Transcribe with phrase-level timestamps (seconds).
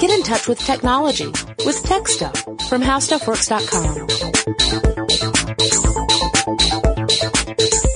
[0.00, 4.06] Get in touch with technology with Tech Stuff from HowStuffWorks.com.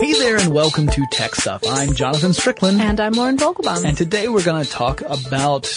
[0.01, 1.63] Hey there and welcome to Tech Stuff.
[1.65, 2.81] I'm Jonathan Strickland.
[2.81, 3.85] And I'm Lauren Vogelbaum.
[3.85, 5.73] And today we're going to talk about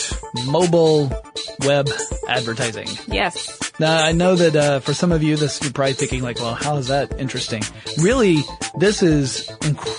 [0.47, 1.11] mobile
[1.59, 1.89] web
[2.27, 2.87] advertising.
[3.05, 3.61] Yes.
[3.79, 6.55] Now, I know that uh, for some of you, this you're probably thinking like, well,
[6.55, 7.61] how is that interesting?
[7.99, 8.37] Really,
[8.79, 9.47] this is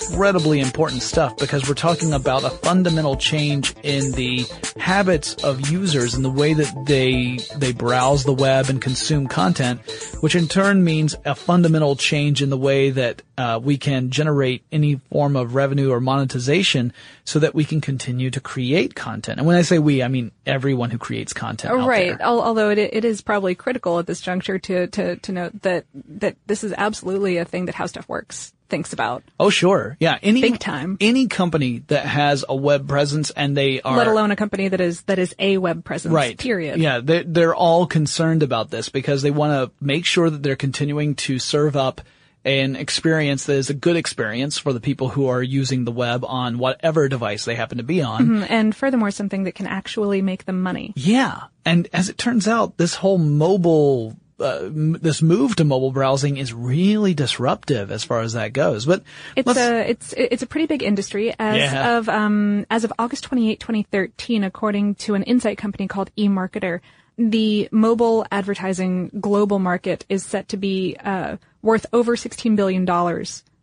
[0.09, 4.45] incredibly important stuff because we're talking about a fundamental change in the
[4.77, 9.81] habits of users and the way that they they browse the web and consume content,
[10.21, 14.63] which in turn means a fundamental change in the way that uh, we can generate
[14.71, 16.93] any form of revenue or monetization
[17.25, 19.37] so that we can continue to create content.
[19.37, 21.73] And when I say we, I mean everyone who creates content.
[21.73, 22.19] Oh, right.
[22.21, 26.37] Although it, it is probably critical at this juncture to, to, to note that, that
[26.47, 29.23] this is absolutely a thing that How Stuff Works thinks about.
[29.39, 29.97] Oh, sure.
[29.99, 30.17] Yeah.
[30.21, 30.97] Any, Big time.
[30.99, 33.97] Any company that has a web presence and they are.
[33.97, 36.13] Let alone a company that is, that is a web presence.
[36.13, 36.37] Right.
[36.37, 36.79] Period.
[36.79, 37.01] Yeah.
[37.03, 41.15] They're, they're all concerned about this because they want to make sure that they're continuing
[41.15, 42.01] to serve up
[42.45, 46.23] an experience that is a good experience for the people who are using the web
[46.23, 48.21] on whatever device they happen to be on.
[48.21, 48.43] Mm-hmm.
[48.47, 50.93] And furthermore, something that can actually make them money.
[50.95, 51.43] Yeah.
[51.65, 56.53] And as it turns out, this whole mobile uh, this move to mobile browsing is
[56.53, 58.85] really disruptive as far as that goes.
[58.85, 59.03] But
[59.35, 61.97] it's a it's it's a pretty big industry as yeah.
[61.97, 66.81] of um as of August 28, 2013, according to an insight company called eMarketer.
[67.17, 72.85] The mobile advertising global market is set to be uh, worth over $16 billion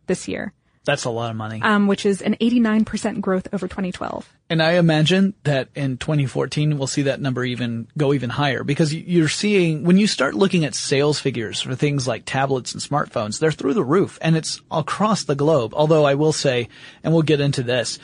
[0.09, 0.53] this year.
[0.85, 1.63] That's a lot of money.
[1.63, 4.29] Um, which is an 89% growth over 2012.
[4.51, 8.93] And I imagine that in 2014 we'll see that number even go even higher because
[8.93, 13.39] you're seeing when you start looking at sales figures for things like tablets and smartphones,
[13.39, 15.73] they're through the roof and it's across the globe.
[15.75, 16.69] Although I will say,
[17.03, 17.99] and we'll get into this,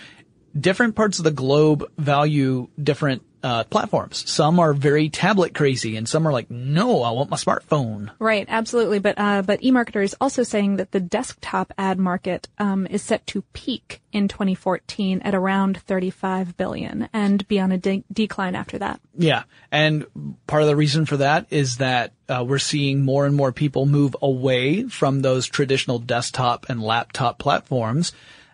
[0.59, 4.29] different parts of the globe value different uh, platforms.
[4.31, 8.47] Some are very tablet crazy, and some are like, "No, I want my smartphone." Right,
[8.49, 8.99] absolutely.
[8.99, 13.27] But uh, but eMarketer is also saying that the desktop ad market um, is set
[13.29, 18.79] to peak in 2014 at around 35 billion, and be on a de- decline after
[18.79, 19.01] that.
[19.17, 20.07] Yeah, and
[20.47, 23.87] part of the reason for that is that uh, we're seeing more and more people
[23.87, 28.13] move away from those traditional desktop and laptop platforms.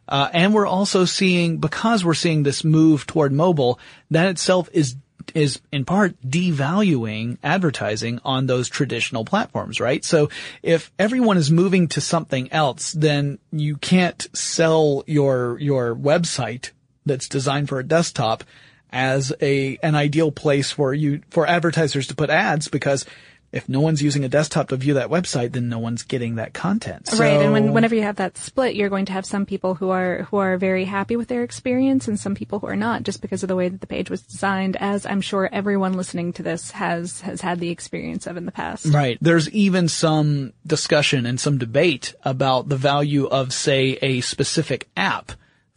[0.09, 3.79] Uh, and we're also seeing, because we're seeing this move toward mobile,
[4.11, 4.97] that itself is,
[5.35, 10.05] is in part devaluing advertising on those traditional platforms, right?
[10.05, 10.29] So
[10.63, 16.71] if everyone is moving to something else, then you can't sell your, your website
[17.05, 18.45] that's designed for a desktop
[18.91, 23.05] as a, an ideal place for you, for advertisers to put ads because
[23.53, 26.53] if no one's using a desktop to view that website, then no one's getting that
[26.53, 27.09] content.
[27.09, 29.75] So, right, and when, whenever you have that split, you're going to have some people
[29.75, 33.03] who are who are very happy with their experience, and some people who are not,
[33.03, 34.77] just because of the way that the page was designed.
[34.77, 38.53] As I'm sure everyone listening to this has has had the experience of in the
[38.53, 38.87] past.
[38.87, 39.19] Right.
[39.21, 45.33] There's even some discussion and some debate about the value of, say, a specific app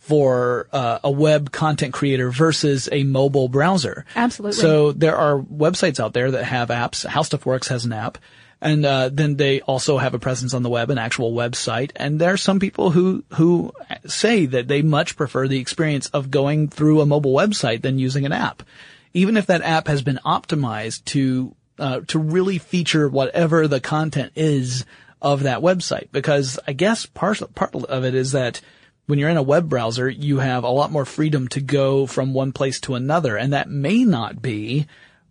[0.09, 4.05] for uh, a web content creator versus a mobile browser.
[4.15, 4.59] Absolutely.
[4.59, 7.05] So there are websites out there that have apps.
[7.05, 8.17] How Stuff Works has an app.
[8.59, 11.91] And uh, then they also have a presence on the web, an actual website.
[11.95, 13.71] And there are some people who who
[14.07, 18.25] say that they much prefer the experience of going through a mobile website than using
[18.25, 18.63] an app,
[19.13, 24.31] even if that app has been optimized to uh, to really feature whatever the content
[24.35, 24.85] is
[25.21, 26.09] of that website.
[26.11, 28.59] Because I guess part part of it is that
[29.09, 32.31] when you're in a web browser, you have a lot more freedom to go from
[32.31, 34.85] one place to another, and that may not be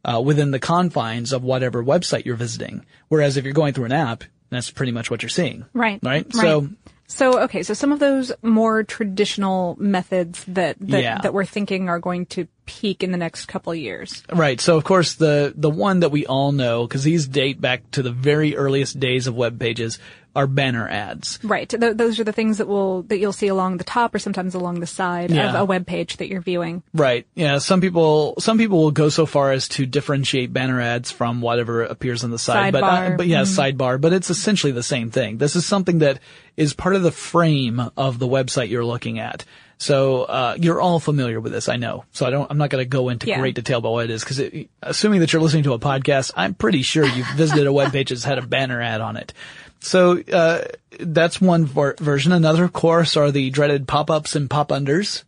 [0.04, 2.84] uh, within the confines of whatever website you're visiting.
[3.06, 5.64] Whereas if you're going through an app, that's pretty much what you're seeing.
[5.72, 6.00] Right.
[6.02, 6.26] Right.
[6.26, 6.34] right.
[6.34, 6.68] So.
[7.10, 11.18] So okay, so some of those more traditional methods that that, Yeah.
[11.22, 14.22] that we're thinking are going to peak in the next couple of years.
[14.30, 14.60] Right.
[14.60, 18.02] So of course the the one that we all know because these date back to
[18.02, 19.98] the very earliest days of web pages
[20.38, 21.40] are banner ads.
[21.42, 21.68] Right.
[21.68, 24.54] Th- those are the things that will that you'll see along the top or sometimes
[24.54, 25.48] along the side Yeah.
[25.50, 26.84] of a web page that you're viewing.
[26.94, 27.26] Right.
[27.34, 27.58] Yeah.
[27.58, 31.82] Some people, some people will go so far as to differentiate banner ads from whatever
[31.82, 32.72] appears on the side.
[32.72, 33.16] But, uh, Sidebar.
[33.16, 33.74] but yeah, Mhm.
[33.76, 35.38] sidebar, but it's essentially the same thing.
[35.38, 36.20] This is something that
[36.56, 39.44] is part of the frame of the website you're looking at.
[39.80, 42.02] So, uh, you're all familiar with this, I know.
[42.12, 43.38] So I don't, I'm not going to go into Yeah.
[43.38, 44.40] great detail about what it is because
[44.82, 48.08] assuming that you're listening to a podcast, I'm pretty sure you've visited a web page
[48.08, 49.32] that's had a banner ad on it.
[49.80, 50.64] So, uh,
[51.00, 52.32] that's one ver- version.
[52.32, 55.22] Another, of course, are the dreaded pop-ups and pop-unders.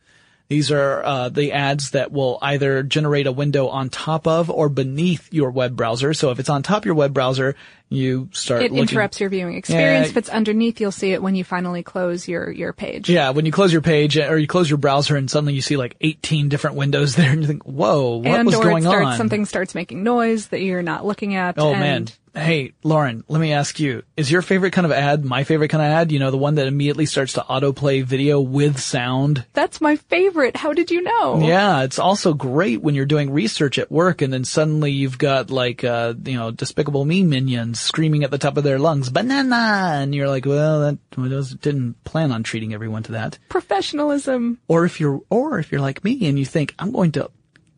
[0.49, 4.69] These are uh, the ads that will either generate a window on top of or
[4.69, 6.13] beneath your web browser.
[6.13, 7.55] So if it's on top of your web browser,
[7.89, 8.79] you start It looking.
[8.79, 10.07] interrupts your viewing experience.
[10.07, 10.11] Yeah.
[10.11, 13.09] If it's underneath, you'll see it when you finally close your, your page.
[13.09, 15.77] Yeah, when you close your page or you close your browser and suddenly you see
[15.77, 19.07] like 18 different windows there and you think, whoa, what and was or going starts,
[19.07, 19.17] on?
[19.19, 21.61] something starts making noise that you're not looking at.
[21.61, 22.09] Oh and man.
[22.35, 25.83] Hey, Lauren, let me ask you, is your favorite kind of ad my favorite kind
[25.83, 26.13] of ad?
[26.13, 29.45] You know, the one that immediately starts to autoplay video with sound?
[29.53, 30.57] That's my favorite.
[30.57, 31.41] How did you know?
[31.41, 35.51] Yeah, it's also great when you're doing research at work and then suddenly you've got
[35.51, 39.99] like, uh, you know, Despicable Me minions screaming at the top of their lungs, banana!
[40.01, 43.39] And you're like, well, that was, didn't plan on treating everyone to that.
[43.49, 44.59] Professionalism.
[44.69, 47.31] Or if you're, or if you're like me and you think, I'm going to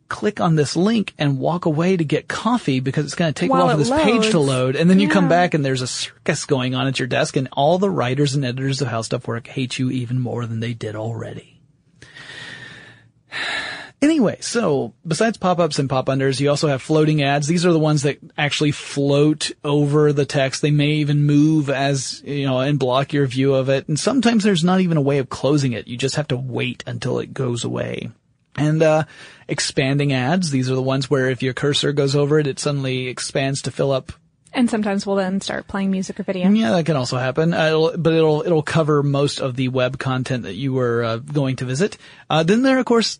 [0.09, 3.49] click on this link and walk away to get coffee because it's going to take
[3.49, 4.75] a While for this page to load.
[4.75, 7.49] And then you come back and there's a circus going on at your desk and
[7.53, 10.73] all the writers and editors of How Stuff Work hate you even more than they
[10.73, 11.59] did already.
[14.01, 17.47] Anyway, so besides pop-ups and pop-unders, you also have floating ads.
[17.47, 20.61] These are the ones that actually float over the text.
[20.61, 23.87] They may even move as, you know, and block your view of it.
[23.87, 25.87] And sometimes there's not even a way of closing it.
[25.87, 28.11] You just have to wait until it goes away.
[28.55, 29.03] And, uh,
[29.47, 30.51] expanding ads.
[30.51, 33.71] These are the ones where if your cursor goes over it, it suddenly expands to
[33.71, 34.11] fill up
[34.53, 36.47] And sometimes we'll then start playing music or video.
[36.49, 37.53] yeah, that can also happen.
[37.55, 41.17] Uh, it'll, but it'll it'll cover most of the web content that you were uh,
[41.17, 41.97] going to visit.
[42.29, 43.19] Uh, then there, are, of course,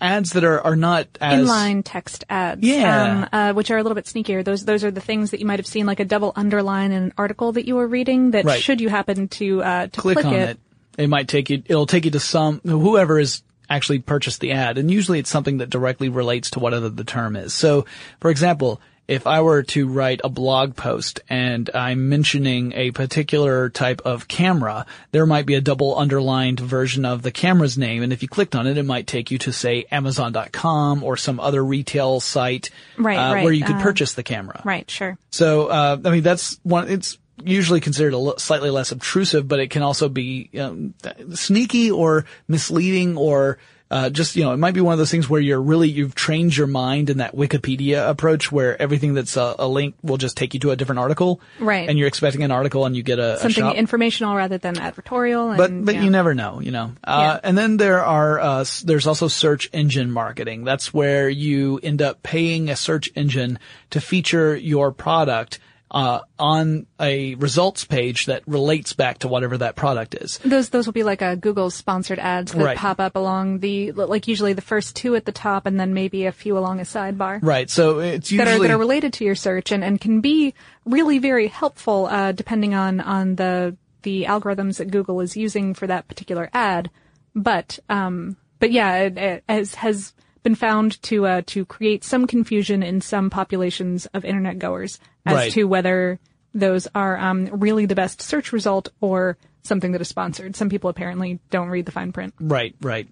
[0.00, 3.02] ads that are are not as Inline text ads, Yeah.
[3.02, 4.42] um, uh, which are a little bit sneakier.
[4.44, 7.02] Those those are the things that you might have seen, like a double underline in
[7.02, 8.30] an article that you were reading.
[8.32, 8.62] That Right.
[8.62, 10.58] should you happen to uh, to click, click, on it.
[10.96, 11.62] it, might take you.
[11.66, 15.58] It'll take you to some whoever is actually purchased the ad, and usually it's something
[15.58, 17.54] that directly relates to whatever the term is.
[17.54, 17.86] So,
[18.20, 18.80] for example.
[19.08, 24.28] If I were to write a blog post and I'm mentioning a particular type of
[24.28, 28.02] camera, there might be a double underlined version of the camera's name.
[28.02, 31.40] And if you clicked on it, it might take you to say Amazon.com or some
[31.40, 32.68] other retail site
[32.98, 34.60] Right, uh, right, where you could uh, purchase the camera.
[34.62, 35.16] Right, sure.
[35.30, 39.60] So, uh, I mean, that's one, it's usually considered a li- slightly less obtrusive, but
[39.60, 40.94] it can also be um,
[41.34, 43.58] sneaky or misleading or,
[43.90, 46.14] uh, just, you know, it might be one of those things where you're really, you've
[46.14, 50.36] trained your mind in that Wikipedia approach where everything that's a, a link will just
[50.36, 51.40] take you to a different article.
[51.58, 51.88] Right.
[51.88, 53.76] And you're expecting an article and you get a, a Something shop.
[53.76, 55.56] informational rather than advertorial.
[55.56, 56.02] But and, but yeah.
[56.02, 56.92] you never know, you know.
[57.02, 57.40] Uh, Yeah.
[57.42, 60.64] And then there are uh, there's also search engine marketing.
[60.64, 63.58] That's where you end up paying a search engine
[63.88, 69.74] to feature your product uh, on a results page that relates back to whatever that
[69.74, 70.38] product is.
[70.38, 72.76] Those those will be like a Google sponsored ads that Right.
[72.76, 76.26] pop up along the like usually the first two at the top and then maybe
[76.26, 77.38] a few along a sidebar.
[77.42, 77.70] Right.
[77.70, 80.54] So it's that usually are that are related to your search and, and can be
[80.84, 85.86] really very helpful uh, depending on on the the algorithms that Google is using for
[85.86, 86.90] that particular ad.
[87.34, 90.12] But um, but yeah, it, it has has
[90.48, 95.34] been found to uh, to create some confusion in some populations of internet goers as
[95.34, 95.52] Right.
[95.52, 96.18] to whether
[96.54, 100.56] those are um, really the best search result or something that is sponsored.
[100.56, 102.32] Some people apparently don't read the fine print.
[102.40, 103.06] Right, right.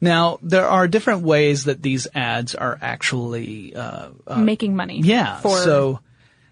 [0.00, 5.00] Now there are different ways that these ads are actually, uh, uh making money.
[5.02, 5.40] yeah.
[5.40, 5.98] For, so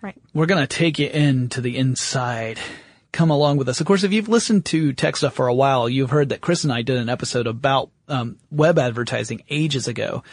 [0.03, 0.21] right.
[0.33, 2.59] we're gonna take you into the inside.
[3.15, 3.81] Come along with us.
[3.81, 6.65] Of course, if you've listened to Tech Stuff for a while, you've heard that Chris
[6.65, 10.25] and I did an episode about um, web advertising ages ago.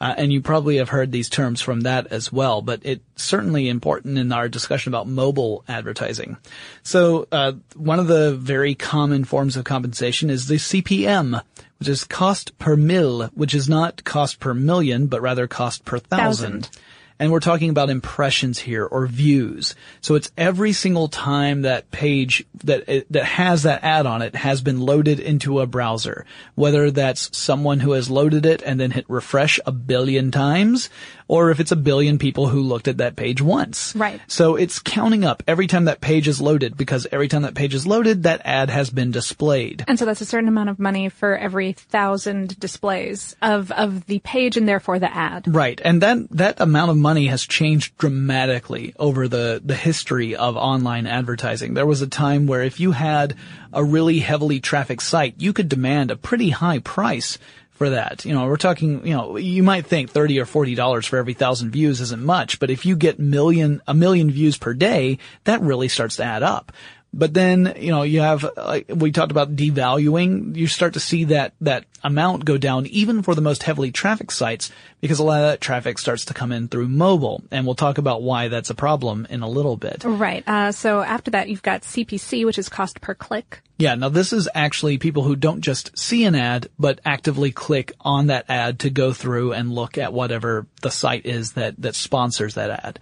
[0.00, 3.68] Uh, and you probably have heard these terms from that as well, but it's certainly
[3.68, 6.36] important in our discussion about mobile advertising.
[6.84, 11.42] So, uh, one of the very common forms of compensation is the CPM,
[11.80, 15.98] which is cost per mil, which is not cost per million, but rather cost per
[15.98, 16.66] thousand.
[16.66, 16.78] Thousand.
[17.20, 19.74] And we're talking about impressions here or views.
[20.00, 24.62] So it's every single time that page that that has that ad on it has
[24.62, 26.24] been loaded into a browser.
[26.54, 30.90] Whether that's someone who has loaded it and then hit refresh a billion times
[31.28, 33.94] or if it's a billion people who looked at that page once.
[33.94, 34.20] Right.
[34.26, 37.74] So it's counting up every time that page is loaded because every time that page
[37.74, 39.84] is loaded, that ad has been displayed.
[39.86, 44.18] And so that's a certain amount of money for every thousand displays of, of the
[44.20, 45.54] page and therefore the ad.
[45.54, 45.80] Right.
[45.84, 51.06] And that, that amount of money has changed dramatically over the, the history of online
[51.06, 51.74] advertising.
[51.74, 53.36] There was a time where if you had
[53.72, 57.38] a really heavily trafficked site, you could demand a pretty high price
[57.78, 58.24] for that.
[58.24, 61.34] You know, we're talking, you know, you might think 30 or 40 dollars for every
[61.34, 65.62] thousand views isn't much, but if you get million, a million views per day, that
[65.62, 66.72] really starts to add up.
[67.14, 70.54] But then, you know, you have, like, we talked about devaluing.
[70.54, 74.32] You start to see that, that amount go down even for the most heavily trafficked
[74.32, 77.42] sites because a lot of that traffic starts to come in through mobile.
[77.50, 80.02] And we'll talk about why that's a problem in a little bit.
[80.04, 80.42] Right.
[80.46, 83.60] Uh, so after that, you've got CPC, which is cost per click.
[83.78, 87.92] Yeah, now this is actually people who don't just see an ad, but actively click
[88.00, 91.94] on that ad to go through and look at whatever the site is that, that
[91.94, 92.98] sponsors that ad.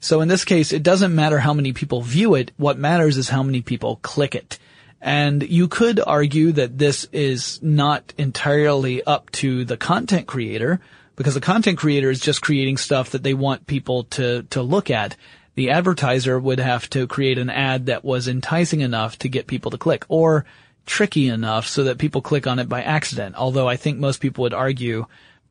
[0.00, 2.52] So in this case, it doesn't matter how many people view it.
[2.56, 4.58] What matters is how many people click it.
[5.04, 10.80] And you could argue that this is not entirely up to the content creator
[11.14, 14.90] because the content creator is just creating stuff that they want people to, to look
[14.90, 15.14] at.
[15.56, 19.70] The advertiser would have to create an ad that was enticing enough to get people
[19.72, 20.46] to click or
[20.86, 23.34] tricky enough so that people click on it by accident.
[23.36, 25.04] Although I think most people would argue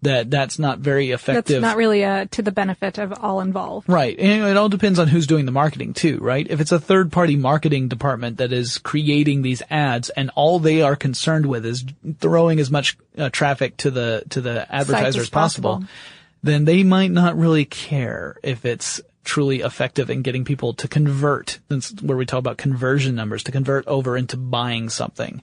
[0.04, 1.46] that that's not very effective.
[1.46, 3.90] That's not really uh, to the benefit of all involved.
[3.90, 4.18] Right.
[4.18, 6.46] And it all depends on who's doing the marketing too, right?
[6.50, 10.82] If it's a third party marketing department that is creating these ads and all they
[10.82, 11.84] are concerned with is
[12.20, 15.90] throwing as much uh, traffic to the, to the advertiser as possible, possible.
[16.44, 21.60] then they might not really care if it's truly effective in getting people to convert.
[21.70, 25.42] That's where we talk about conversion numbers, to convert over into buying something.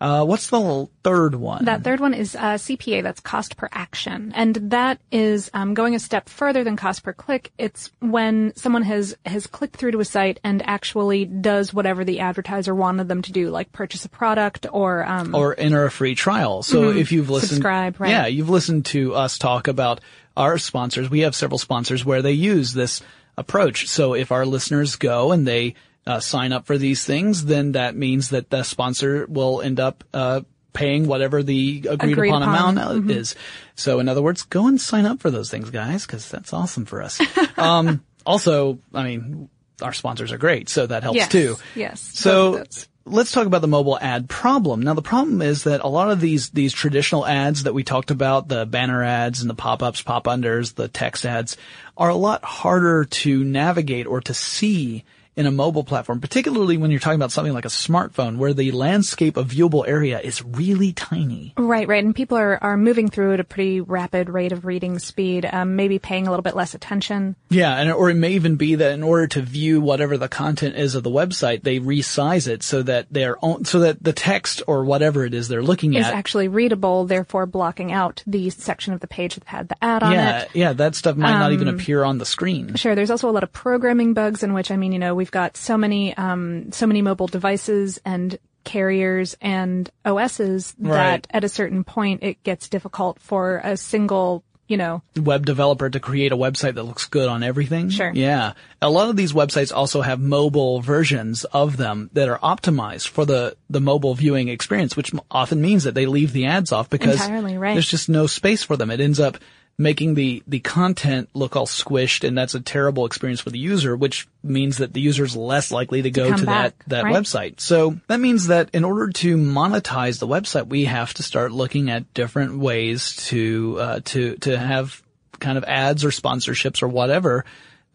[0.00, 1.64] Uh, what's the third one?
[1.64, 4.32] That third one is uh, CPA, that's cost per action.
[4.34, 7.50] And that is um, going a step further than cost per click.
[7.56, 12.20] It's when someone has, has clicked through to a site and actually does whatever the
[12.20, 16.14] advertiser wanted them to do, like purchase a product or, um, or enter a free
[16.14, 16.62] trial.
[16.62, 18.10] So if you've listened, Subscribe, right.
[18.10, 20.00] yeah, you've listened to us talk about
[20.36, 21.08] our sponsors.
[21.08, 23.00] We have several sponsors where they use this
[23.38, 23.88] approach.
[23.88, 25.74] So if our listeners go and they
[26.06, 30.04] uh, sign up for these things, then that means that the sponsor will end up
[30.14, 30.40] uh,
[30.72, 32.78] paying whatever the agreed, Agreed upon, upon.
[32.78, 33.34] amount uh, is.
[33.74, 36.84] So in other words, go and sign up for those things, guys, because that's awesome
[36.84, 37.20] for us.
[37.56, 39.48] um, also, I mean,
[39.82, 41.56] our sponsors are great, so that helps yes, too.
[41.74, 42.00] Yes.
[42.00, 42.88] So both of those.
[43.06, 44.82] let's talk about the mobile ad problem.
[44.82, 48.10] Now the problem is that a lot of these, these traditional ads that we talked
[48.10, 51.56] about, the banner ads and the pop-ups, pop-unders, the text ads,
[51.96, 55.04] are a lot harder to navigate or to see
[55.36, 58.72] in a mobile platform, particularly when you're talking about something like a smartphone where the
[58.72, 61.52] landscape of viewable area is really tiny.
[61.58, 62.02] Right, right.
[62.02, 65.76] And people are, are moving through at a pretty rapid rate of reading speed, um,
[65.76, 67.36] maybe paying a little bit less attention.
[67.50, 70.76] Yeah, and or it may even be that in order to view whatever the content
[70.76, 74.62] is of the website, they resize it so that they're on, so that the text
[74.66, 78.48] or whatever it is they're looking Is at is actually readable, therefore blocking out the
[78.48, 80.50] section of the page that had the ad on yeah, it.
[80.54, 80.72] yeah, Yeah.
[80.72, 82.74] that stuff might not Um, even appear on the screen.
[82.76, 82.94] Sure.
[82.94, 85.56] There's also a lot of programming bugs in which, I mean, you know, we've got
[85.56, 91.26] so many, um, so many mobile devices and carriers and OSs that Right.
[91.30, 95.98] at a certain point it gets difficult for a single, you know, Web developer to
[95.98, 97.90] create a website that looks good on everything.
[97.90, 98.12] Sure.
[98.14, 98.52] Yeah.
[98.80, 103.24] A lot of these websites also have mobile versions of them that are optimized for
[103.24, 107.20] the, the mobile viewing experience, which often means that they leave the ads off because
[107.20, 107.72] Entirely, right.
[107.72, 108.92] there's just no space for them.
[108.92, 109.38] It ends up
[109.78, 113.94] making the, the content look all squished and that's a terrible experience for the user,
[113.94, 117.14] which means that the user's less likely to go come to back, that, that right?
[117.14, 117.60] website.
[117.60, 121.90] So that means that in order to monetize the website, we have to start looking
[121.90, 125.02] at different ways to, uh, to, to have
[125.40, 127.44] kind of ads or sponsorships or whatever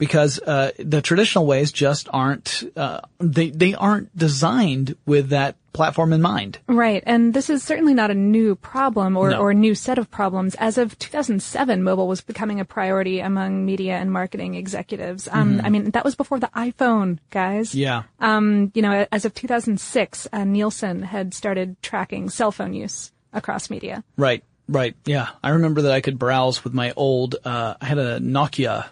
[0.02, 6.14] because uh, the traditional ways just aren't uh, they they aren't designed with that platform
[6.14, 6.60] in mind.
[6.68, 9.40] Right, and this is certainly not a new problem or, No.
[9.40, 10.56] or a new set of problems.
[10.56, 15.28] As of 2007, mobile was becoming a priority among media and marketing executives.
[15.32, 17.70] Um, I mean, that was before the iPhone, guys.
[17.70, 17.80] Mm-hmm.
[17.80, 18.04] Yeah.
[18.20, 23.70] Um, you know, as of 2006, uh, Nielsen had started tracking cell phone use across
[23.70, 24.04] media.
[24.18, 24.44] Right.
[24.68, 24.96] Right.
[25.06, 25.28] Yeah.
[25.44, 28.88] I remember that I could browse with my old uh I had a Nokia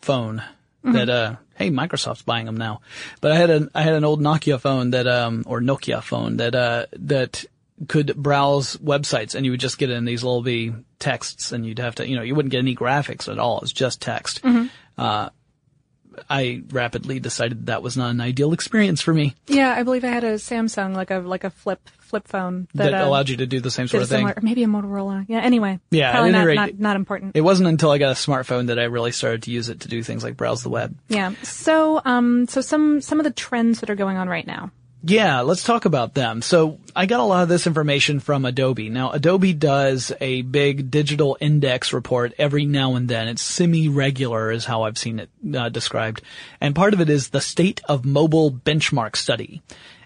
[0.00, 0.42] phone
[0.82, 2.80] that uh hey Microsoft's buying them now.
[3.20, 6.38] But I had a I had an old Nokia phone that um or Nokia phone
[6.38, 7.44] that uh that
[7.86, 11.78] could browse websites and you would just get in these little b texts and you'd
[11.78, 14.40] have to you know you wouldn't get any graphics at all it's just text.
[14.98, 15.28] Uh
[16.28, 20.08] I rapidly decided that was not an ideal experience for me Yeah, I believe I
[20.08, 23.46] had a Samsung, like a like a flip flip phone that, that, allowed you to
[23.46, 24.28] do the same sort of thing.
[24.28, 25.24] or maybe a Motorola.
[25.28, 25.40] Yeah.
[25.40, 25.78] Anyway.
[25.90, 27.36] Yeah, at Probably any not, rate, not not important.
[27.36, 29.88] It wasn't until I got a smartphone that I really started to use it to
[29.88, 30.96] do things like browse the web.
[31.08, 31.34] Yeah.
[31.42, 34.72] So, um, so some some of the trends that are going on right now.
[35.02, 36.42] Yeah, let's talk about them.
[36.42, 38.90] So I got a lot of this information from Adobe.
[38.90, 43.28] Now Adobe does a big digital index report every now and then.
[43.28, 46.20] It's semi-regular is how I've seen it uh, described.
[46.60, 49.62] And part of it is the state of mobile benchmark study.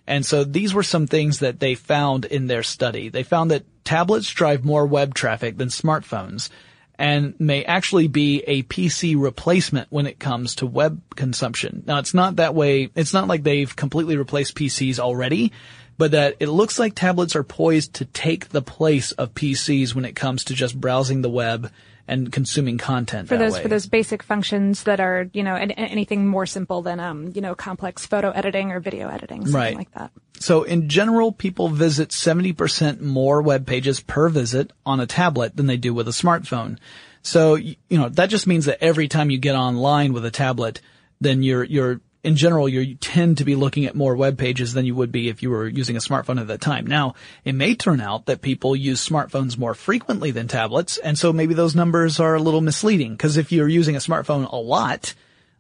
[0.07, 3.09] And so these were some things that they found in their study.
[3.09, 6.51] They found that tablets drive more web traffic than smartphones
[6.99, 11.83] and may actually be a PC replacement when it comes to web consumption.
[11.87, 12.91] Now it's not that way.
[12.95, 15.53] It's not like they've completely replaced PCs already,
[15.99, 20.05] but that it looks like tablets are poised to take the place of PCs when
[20.05, 21.71] it comes to just browsing the web
[22.07, 23.63] and consuming content for that those way.
[23.63, 27.41] for those basic functions that are you know an, anything more simple than um you
[27.41, 29.75] know complex photo editing or video editing something Right.
[29.77, 30.11] like that.
[30.41, 35.67] So in general, people visit 70% more web pages per visit on a tablet than
[35.67, 36.77] they do with a smartphone.
[37.23, 40.83] So, you know, that just means that every time you get online with a tablet,
[41.21, 44.87] then you're, you're, in general, you're, tend to be looking at more web pages than
[44.87, 46.87] you would be if you were using a smartphone at that time.
[46.87, 47.15] Now,
[47.45, 51.55] it may turn out that people use smartphones more frequently than tablets, and so maybe
[51.55, 55.15] those numbers are a little misleading, because if you're using a smartphone a lot,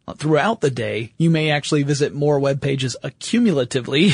[0.09, 4.12] uh, throughout the day, you may actually visit more web pages accumulatively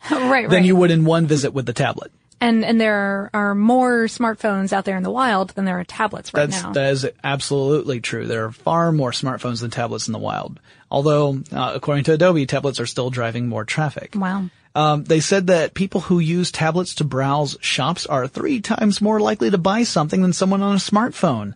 [0.10, 2.10] right, than you would in one visit with the tablet.
[2.40, 5.84] and and there are, are more smartphones out there in the wild than there are
[5.84, 6.72] tablets right That's now.
[6.72, 8.26] that is absolutely true.
[8.26, 10.60] There are far more smartphones than tablets in the wild.
[10.90, 14.14] Although, uh, according to Adobe, tablets are still driving more traffic.
[14.14, 14.48] wow.
[14.74, 19.18] Um, they said that people who use tablets to browse shops are three times more
[19.18, 21.54] likely to buy something than someone on a smartphone.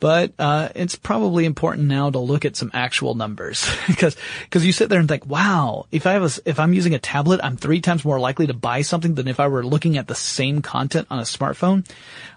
[0.00, 4.72] But uh, it's probably important now to look at some actual numbers because because you
[4.72, 7.56] sit there and think, wow, if I have a, if I'm using a tablet, I'm
[7.56, 10.62] three times more likely to buy something than if I were looking at the same
[10.62, 11.86] content on a smartphone.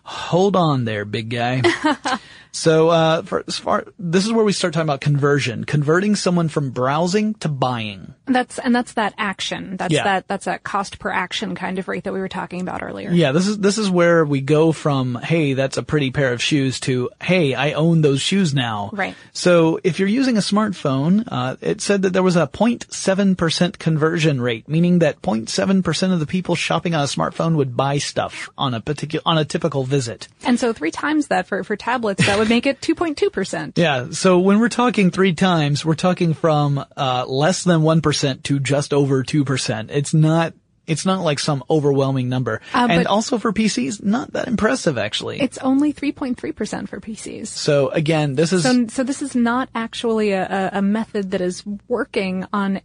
[0.08, 1.62] Hold on there, big guy.
[2.58, 6.50] So, uh, for, as far, this is where we start talking about conversion, converting someone
[6.50, 8.16] from browsing to buying.
[8.26, 9.78] That's and that's that action.
[9.78, 10.04] That's Yeah.
[10.04, 13.12] that that's that cost per action kind of rate that we were talking about earlier.
[13.12, 16.42] Yeah, this is, this is where we go from, hey, that's a pretty pair of
[16.42, 18.90] shoes to, hey, I own those shoes now.
[18.92, 19.16] Right.
[19.34, 24.42] So if you're using a smartphone, uh, it said that there was a 0.7% conversion
[24.42, 28.74] rate, meaning that 0.7% of the people shopping on a smartphone would buy stuff on
[28.74, 29.97] a particular, on a typical visit.
[30.46, 33.77] And so three times that for for tablets, that would make it 2.2 percent.
[33.88, 34.12] Yeah.
[34.12, 38.60] So when we're talking three times, we're talking from uh, less than one percent to
[38.60, 39.92] just over two percent.
[39.92, 40.54] It's not.
[40.86, 42.62] It's not like some overwhelming number.
[42.74, 45.42] Uh, and also for PCs, not that impressive actually.
[45.42, 47.48] It's only 3.3 percent for PCs.
[47.48, 51.66] so again, this is So, so this is not actually a, a method that is
[51.89, 52.80] working on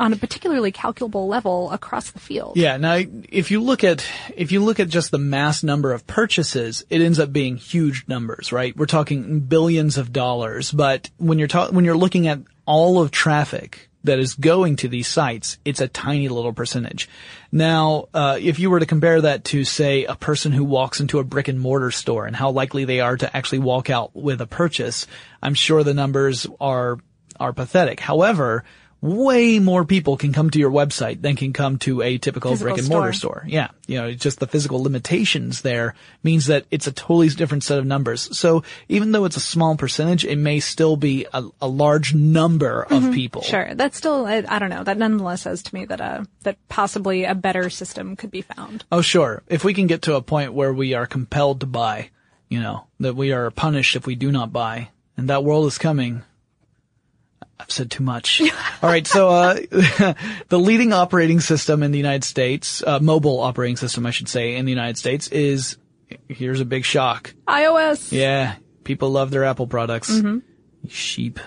[0.00, 2.56] on a particularly calculable level across the field.
[2.56, 2.78] Yeah.
[2.78, 4.04] Now, if you look at
[4.34, 8.08] if you look at just the mass number of purchases, it ends up being huge
[8.08, 8.74] numbers, right?
[8.74, 10.72] We're talking billions of dollars.
[10.72, 14.88] But when you're ta- when you're looking at all of traffic that is going to
[14.88, 17.06] these sites, it's a tiny little percentage.
[17.52, 21.18] Now, uh, if you were to compare that to, say, a person who walks into
[21.18, 24.40] a brick and mortar store and how likely they are to actually walk out with
[24.40, 25.06] a purchase,
[25.42, 26.98] I'm sure the numbers are
[27.38, 28.00] are pathetic.
[28.00, 28.64] However,
[29.02, 32.74] way more people can come to your website than can come to a typical Physical
[32.74, 33.40] brick and mortar store.
[33.40, 33.44] store.
[33.48, 33.68] Yeah.
[33.86, 37.78] You know, it's just the physical limitations there means that it's a totally different set
[37.78, 38.36] of numbers.
[38.36, 42.82] So even though it's a small percentage, it may still be a, a large number
[42.82, 43.40] of people.
[43.42, 43.50] Mm-hmm.
[43.50, 44.84] Sure, that's still I, I don't know.
[44.84, 48.84] That nonetheless says to me that uh that possibly a better system could be found.
[48.92, 49.42] Oh, sure.
[49.48, 52.10] If we can get to a point where we are compelled to buy,
[52.48, 55.78] you know, that we are punished if we do not buy, and that world is
[55.78, 56.22] coming.
[57.60, 58.40] I've said too much.
[58.82, 59.54] All right, so uh,
[60.48, 64.56] the leading operating system in the United States, uh, mobile operating system, I should say,
[64.56, 65.76] in the United States is.
[66.28, 67.34] Here's a big shock.
[67.46, 68.10] iOS.
[68.10, 70.10] Yeah, people love their Apple products.
[70.10, 70.38] Mm-hmm.
[70.88, 71.38] Sheep.
[71.38, 71.44] Uh,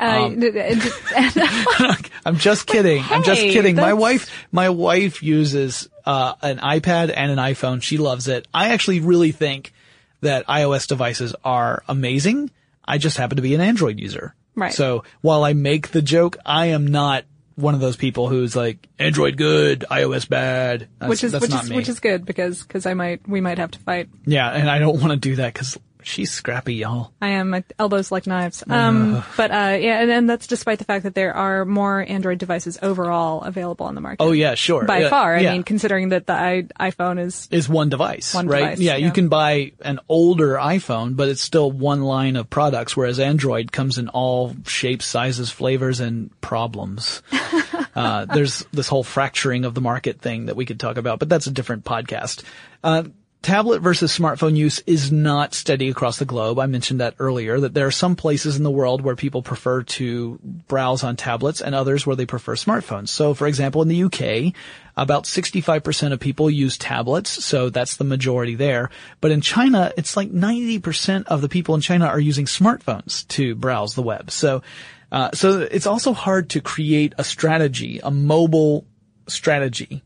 [0.00, 0.42] Um,
[2.24, 3.04] I'm just kidding.
[3.10, 3.76] I'm just hey, kidding.
[3.76, 7.82] My wife, my wife uses uh, an iPad and an iPhone.
[7.82, 8.48] She loves it.
[8.54, 9.74] I actually really think
[10.22, 12.50] that iOS devices are amazing.
[12.84, 14.34] I just happen to be an Android user.
[14.54, 14.72] Right.
[14.72, 18.88] So while I make the joke, I am not one of those people who's like
[18.98, 20.88] Android good, iOS bad.
[20.98, 21.76] That's, which is which not is me.
[21.76, 24.08] which is good because because I might we might have to fight.
[24.24, 27.12] yeah, and I don't want to do that because she's scrappy, y'all.
[27.20, 28.62] I am my elbows like knives.
[28.68, 32.38] Um, but uh, yeah, and, and that's despite the fact that there are more Android
[32.38, 34.22] devices overall available on the market.
[34.22, 34.84] Oh yeah, sure.
[34.84, 35.36] by Yeah, far.
[35.36, 35.52] I yeah.
[35.52, 38.60] mean, considering that the I, iPhone is is one device, One right?
[38.60, 39.10] device, yeah, you yeah.
[39.12, 43.98] can buy an older iPhone, but it's still one line of products, whereas Android comes
[43.98, 47.22] in all shapes, sizes, flavors, and problems.
[47.94, 51.28] uh, there's this whole fracturing of the market thing that we could talk about, but
[51.28, 52.42] that's a different podcast.
[52.82, 53.04] Uh,
[53.42, 56.58] tablet versus smartphone use is not steady across the globe.
[56.58, 59.82] I mentioned that earlier, that there are some places in the world where people prefer
[59.82, 63.08] to browse on tablets and others where they prefer smartphones.
[63.08, 64.54] So for example, in the UK,
[64.96, 68.90] about 65% of people use tablets, so that's the majority there.
[69.20, 73.54] But in China, it's like 90% of the people in China are using smartphones to
[73.54, 74.30] browse the web.
[74.30, 74.62] So,
[75.10, 78.84] uh, so it's also hard to create a strategy, a mobile
[79.28, 80.02] strategy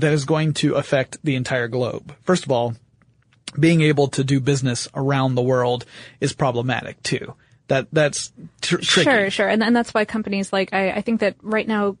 [0.00, 2.14] that is going to affect the entire globe.
[2.22, 2.74] First of all,
[3.58, 5.84] being able to do business around the world
[6.20, 7.34] is problematic too.
[7.68, 9.10] That that's tr- tricky.
[9.10, 11.96] Sure, sure, and and that's why companies like I, I think that right now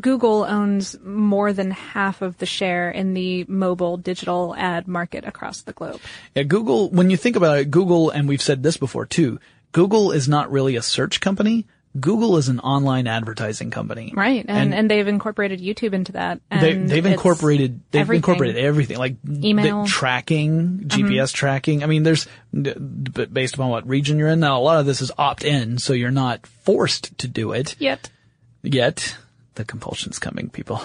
[0.00, 5.62] Google owns more than half of the share in the mobile digital ad market across
[5.62, 6.00] the globe.
[6.34, 9.38] Yeah, Google, when you think about it, Google, and we've said this before too,
[9.72, 11.66] Google is not really a search company.
[11.98, 14.12] Google is an online advertising company.
[14.16, 14.44] Right.
[14.48, 16.40] And, and, they've incorporated YouTube into that.
[16.50, 18.16] they, they've incorporated, they've everything.
[18.18, 19.82] incorporated everything, like Email.
[19.82, 21.82] the tracking, GPS tracking.
[21.82, 24.40] I mean, there's, but based upon what region you're in.
[24.40, 27.76] Now, a lot of this is opt in, so you're not forced to do it
[27.78, 28.10] Yet.
[28.62, 29.16] yet.
[29.54, 30.82] The compulsion's coming, people.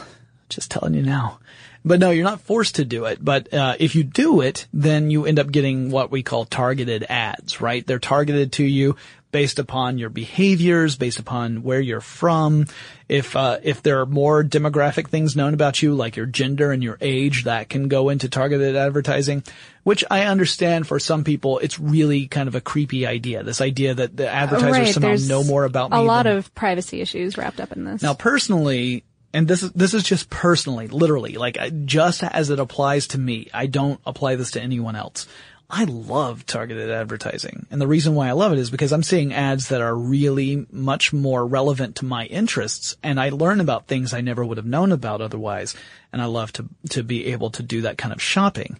[0.49, 1.39] Just telling you now.
[1.85, 3.23] But no, you're not forced to do it.
[3.23, 7.05] But uh, if you do it, then you end up getting what we call targeted
[7.07, 7.85] ads, right?
[7.85, 8.97] They're targeted to you
[9.31, 12.65] based upon your behaviors, based upon where you're from.
[13.09, 16.83] If uh, if there are more demographic things known about you, like your gender and
[16.83, 19.43] your age, that can go into targeted advertising.
[19.83, 23.43] Which I understand for some people, it's really kind of a creepy idea.
[23.43, 24.93] This idea that the advertisers right.
[24.93, 25.97] somehow know more about me.
[25.97, 28.01] A lot than- of privacy issues wrapped up in this.
[28.01, 33.07] now, personally, and this is this is just personally, literally, like just as it applies
[33.07, 33.49] to me.
[33.53, 35.27] I don't apply this to anyone else.
[35.69, 39.33] I love targeted advertising, and the reason why I love it is because I'm seeing
[39.33, 44.13] ads that are really much more relevant to my interests, and I learn about things
[44.13, 45.75] I never would have known about otherwise.
[46.13, 48.79] And I love to to be able to do that kind of shopping.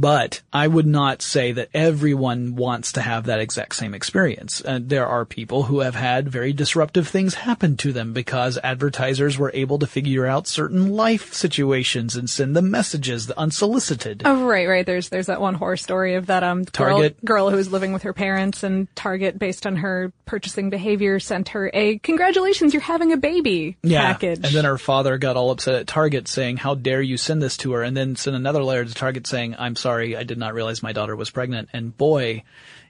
[0.00, 4.62] But I would not say that everyone wants to have that exact same experience.
[4.64, 9.38] Uh, there are people who have had very disruptive things happen to them because advertisers
[9.38, 14.22] were able to figure out certain life situations and send them messages unsolicited.
[14.24, 14.84] Oh, right, right.
[14.84, 17.24] There's there's that one horror story of that um girl, Target.
[17.24, 21.50] girl who was living with her parents, and Target, based on her purchasing behavior, sent
[21.50, 24.44] her a "Congratulations, you're having a baby" package.
[24.44, 27.56] And then her father got all upset at Target saying, how dare you send this
[27.58, 27.82] to her?
[27.82, 30.92] And then sent another letter to Target saying, I'm sorry, I did not realize my
[30.92, 31.68] daughter was pregnant.
[31.72, 32.42] And boy,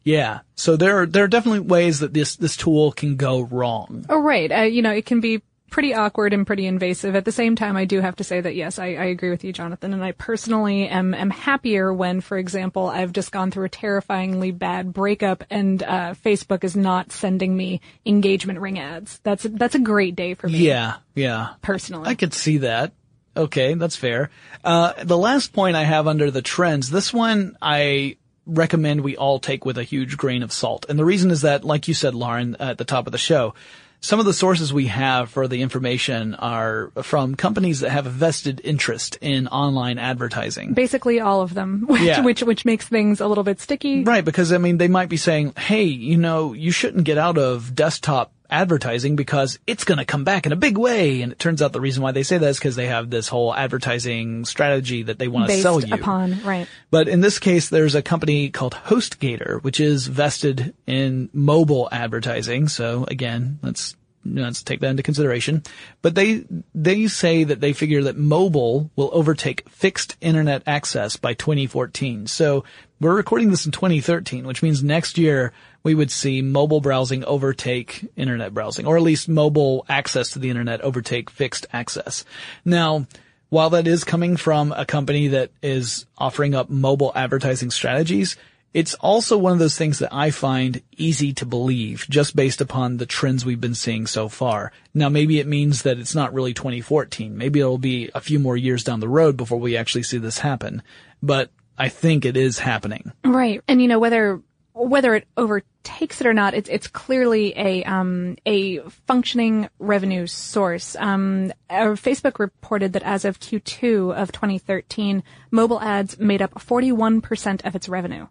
[0.05, 0.41] yeah.
[0.55, 4.07] So there are, there are definitely ways that this, this tool can go wrong.
[4.09, 4.51] oh, right.
[4.51, 7.15] Uh, you know, it can be pretty awkward and pretty invasive.
[7.17, 9.45] At the same time, I do have to say that yes, I, I agree with
[9.45, 13.67] you, Jonathan, and I personally am am happier when, for example, I've just gone through
[13.67, 19.19] a terrifyingly bad breakup and uh, Facebook is not sending me engagement ring ads.
[19.23, 20.59] That's that's a great day for me.
[20.59, 20.97] Yeah.
[21.15, 21.55] Yeah.
[21.63, 22.09] personally.
[22.09, 22.93] I could see that.
[23.37, 24.31] Okay, that's fair.
[24.65, 29.39] Uh, the last point I have under the trends, this one I recommend we all
[29.41, 30.87] take with a huge grain of salt.
[30.89, 33.55] And the reason is that, like you said, Lauren, at the top of the show,
[34.01, 38.11] some of the sources we have for the information are from companies that have a
[38.11, 40.75] vested interest in online advertising.
[40.75, 42.21] Basically, all of them, which, Yeah.
[42.21, 44.05] which which makes things a little bit sticky.
[44.05, 47.37] Right, because I mean, they might be saying, hey, you know, you shouldn't get out
[47.39, 51.23] of desktop advertising because it's going to come back in a big way.
[51.23, 53.29] And it turns out the reason why they say that is because they have this
[53.29, 55.95] whole advertising strategy that they want to sell you.
[55.95, 56.69] upon right.
[56.91, 62.69] But in this case, there's a company called HostGator, which is vested in mobile advertising.
[62.69, 63.97] So again, let's
[64.35, 65.63] let's take that into consideration.
[66.03, 71.35] But they they say that they figure that mobile will overtake fixed internet access by
[71.35, 72.27] 2014.
[72.27, 72.65] So
[73.01, 78.09] we're recording this in 2013, which means next year we would see mobile browsing overtake
[78.17, 82.25] internet browsing, or at least mobile access to the internet overtake fixed access.
[82.65, 83.07] Now,
[83.49, 88.37] while that is coming from a company that is offering up mobile advertising strategies,
[88.77, 92.99] it's also one of those things that I find easy to believe just based upon
[92.99, 94.71] the trends we've been seeing so far.
[94.93, 97.39] Now maybe it means that it's not really 2014.
[97.39, 100.41] Maybe it'll be a few more years down the road before we actually see this
[100.41, 100.83] happen.
[101.23, 103.13] But I think it is happening.
[103.25, 103.63] Right.
[103.67, 104.43] And you know, whether
[104.77, 110.95] whether it overtakes it or not, it's it's clearly a um a functioning revenue source.
[110.97, 117.65] Um, uh, Facebook reported that as of Q2 of 2013, mobile ads made up 41%
[117.65, 118.27] of its revenue.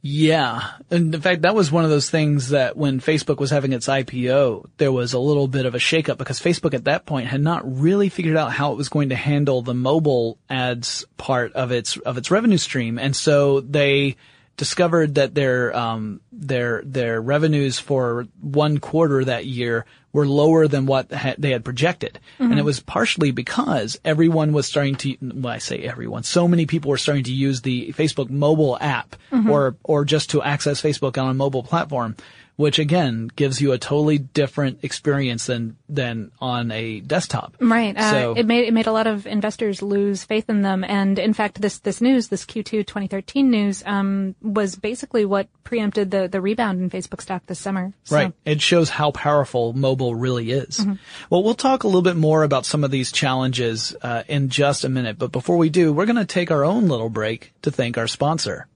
[0.00, 0.62] Yeah.
[0.92, 3.88] And in fact, that was one of those things that when Facebook was having its
[3.88, 7.40] IPO, there was a little bit of a shakeup because Facebook at that point had
[7.40, 11.72] not really figured out how it was going to handle the mobile ads part of
[11.72, 12.96] its, of its revenue stream.
[12.96, 14.16] And so they
[14.58, 20.84] discovered that their, um, their, their revenues for one quarter that year were lower than
[20.84, 22.18] what ha- they had projected.
[22.38, 26.66] And it was partially because everyone was starting to, well, I say everyone, so many
[26.66, 29.16] people were starting to use the Facebook mobile app
[29.50, 32.16] or, or just to access Facebook on a mobile platform,
[32.58, 37.54] which again gives you a totally different experience than, than on a desktop.
[37.60, 37.96] Right.
[37.96, 41.20] Uh, So- it made it made a lot of investors lose faith in them, and
[41.20, 46.26] in fact, this this news, this Q2 2013 news, um, was basically what preempted the
[46.26, 47.92] the rebound in Facebook stock this summer.
[48.02, 48.32] So- Right.
[48.44, 50.84] It shows how powerful mobile really is.
[51.30, 54.82] Well, we'll talk a little bit more about some of these challenges uh, in just
[54.84, 57.70] a minute, but before we do, we're going to take our own little break to
[57.70, 58.66] thank our sponsor.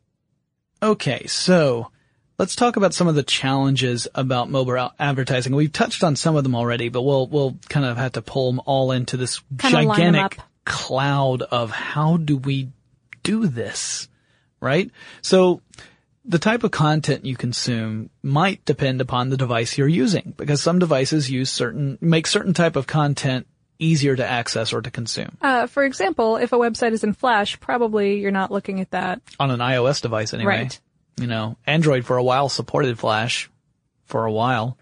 [0.80, 1.90] Okay, so
[2.42, 5.54] let's talk about some of the challenges about mobile advertising.
[5.54, 8.50] We've touched on some of them already, but we'll we'll kind of have to pull
[8.50, 12.70] them all into this 'em gigantic cloud of how do we
[13.22, 14.08] do this,
[14.58, 14.90] right?
[15.20, 15.62] So
[16.24, 20.80] the type of content you consume might depend upon the device you're using because some
[20.80, 23.46] devices use certain make certain type of content
[23.78, 25.36] easier to access or to consume.
[25.40, 29.22] Uh, for example, if a website is in Flash, probably you're not looking at that.
[29.38, 30.62] on an iOS device anyway.
[30.62, 30.80] Right.
[31.18, 33.50] You know, Android for a while supported Flash
[34.06, 34.78] for a while.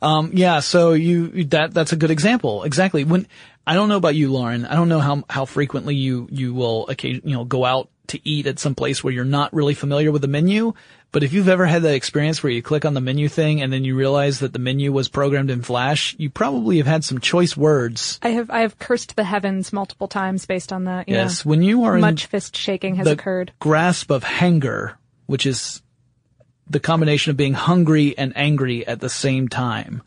[0.00, 2.64] Um, yeah, so you, that, that's a good example.
[2.64, 3.04] Exactly.
[3.04, 3.26] When,
[3.66, 4.64] I don't know about you, Lauren.
[4.64, 8.20] I don't know how, how frequently you, you will occasion, you know, go out to
[8.26, 10.72] eat at some place where you're not really familiar with the menu.
[11.10, 13.72] But if you've ever had that experience where you click on the menu thing and
[13.72, 17.18] then you realize that the menu was programmed in Flash, you probably have had some
[17.18, 18.18] choice words.
[18.22, 21.08] I have I have cursed the heavens multiple times based on that.
[21.08, 21.44] Yes.
[21.44, 23.52] When you are in Much fist shaking has occurred.
[23.58, 25.80] grasp of hanger, which is
[26.68, 30.02] the combination of being hungry and angry at the same time.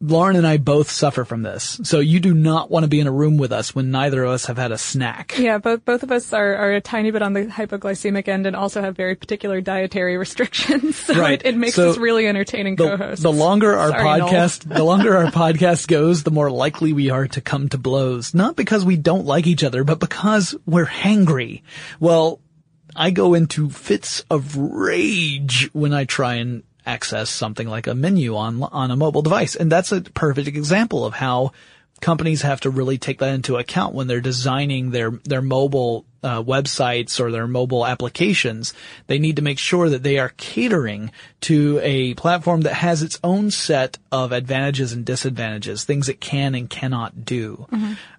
[0.00, 1.80] Lauren and I both suffer from this.
[1.82, 4.30] So you do not want to be in a room with us when neither of
[4.30, 5.36] us have had a snack.
[5.36, 8.54] Yeah, both both of us are, are a tiny bit on the hypoglycemic end and
[8.54, 10.96] also have very particular dietary restrictions.
[11.08, 11.40] So Right.
[11.44, 13.22] it, it makes So us really entertaining The, co-hosts.
[13.24, 17.26] the longer our Sorry, podcast, the longer our podcast goes, the more likely we are
[17.26, 18.34] to come to blows.
[18.34, 21.62] Not because we don't like each other, but because we're hangry.
[21.98, 22.40] Well,
[22.98, 28.34] I go into fits of rage when I try and access something like a menu
[28.34, 29.54] on, on a mobile device.
[29.54, 31.52] And that's a perfect example of how
[32.00, 36.42] companies have to really take that into account when they're designing their, their mobile uh,
[36.42, 38.74] websites or their mobile applications.
[39.06, 41.10] They need to make sure that they are catering
[41.42, 46.54] to a platform that has its own set of advantages and disadvantages, things it can
[46.54, 47.66] and cannot do.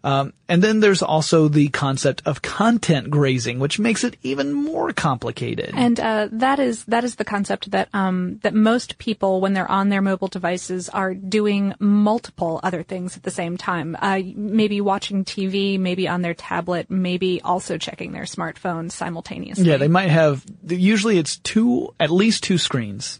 [0.03, 4.93] Um, and then there's also the concept of content grazing, which makes it even more
[4.93, 5.71] complicated.
[5.73, 9.69] And uh, that is that is the concept that um, that most people, when they're
[9.69, 13.97] on their mobile devices, are doing multiple other things at the same time.
[13.99, 19.65] Uh, maybe watching TV, maybe on their tablet, maybe also checking their smartphones simultaneously.
[19.65, 23.19] Yeah, they might have, usually it's two, at least two screens.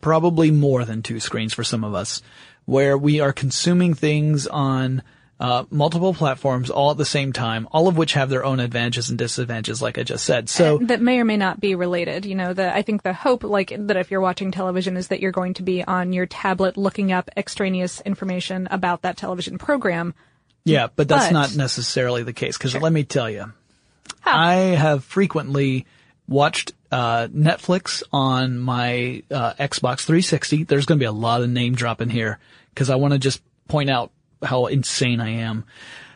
[0.00, 2.20] Probably more than two screens for some of us,
[2.66, 5.02] where we are consuming things on
[5.40, 9.08] uh, multiple platforms all at the same time, all of which have their own advantages
[9.08, 10.48] and disadvantages, like I just said.
[10.50, 12.26] So, that may or may not be related.
[12.26, 15.20] You know, the I think the hope, like that, if you're watching television, is that
[15.20, 20.14] you're going to be on your tablet looking up extraneous information about that television program.
[20.66, 23.52] yeah, but that's But- not necessarily the case, because let me tell you,
[24.24, 25.86] I have frequently
[26.26, 30.64] watched uh, Netflix on my uh, Xbox 360.
[30.64, 32.38] There's going to be a lot of name dropping here
[32.70, 34.10] because I want to just point out
[34.42, 35.64] how insane I am.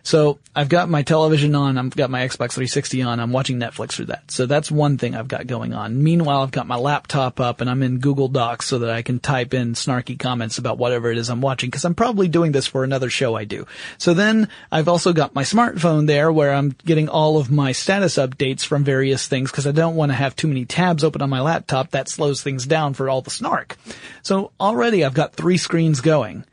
[0.03, 3.93] So I've got my television on, I've got my Xbox 360 on, I'm watching Netflix
[3.93, 4.31] through that.
[4.31, 6.03] So that's one thing I've got going on.
[6.03, 9.21] Meanwhile, I've got my laptop up and I'm in Google Docs so that I can
[9.21, 12.67] type in snarky comments about whatever it is I'm watching because I'm probably doing this
[12.67, 13.67] for another show I do.
[13.99, 18.17] So then I've also got my smartphone there where I'm getting all of my status
[18.17, 21.31] updates from various things because I don't want to have too many tabs open on
[21.31, 21.91] my laptop.
[21.91, 23.77] That slows things down for all the snark.
[24.23, 26.45] So already I've got three screens going.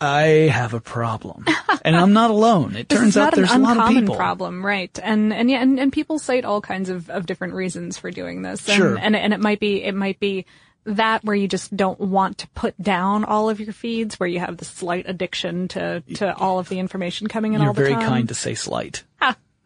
[0.00, 1.46] I have a problem.
[1.84, 2.76] and I'm not alone.
[2.76, 4.16] It turns out there's a lot of uncommon people.
[4.16, 4.96] problem, right?
[5.02, 8.42] And and yeah, and, and people cite all kinds of, of different reasons for doing
[8.42, 8.68] this.
[8.68, 8.98] And, Sure.
[8.98, 10.46] And and it might be it might be
[10.86, 14.40] that where you just don't want to put down all of your feeds, where you
[14.40, 17.82] have the slight addiction to to all of the information coming in You're all the
[17.82, 18.02] very time.
[18.08, 19.04] kind to say slight.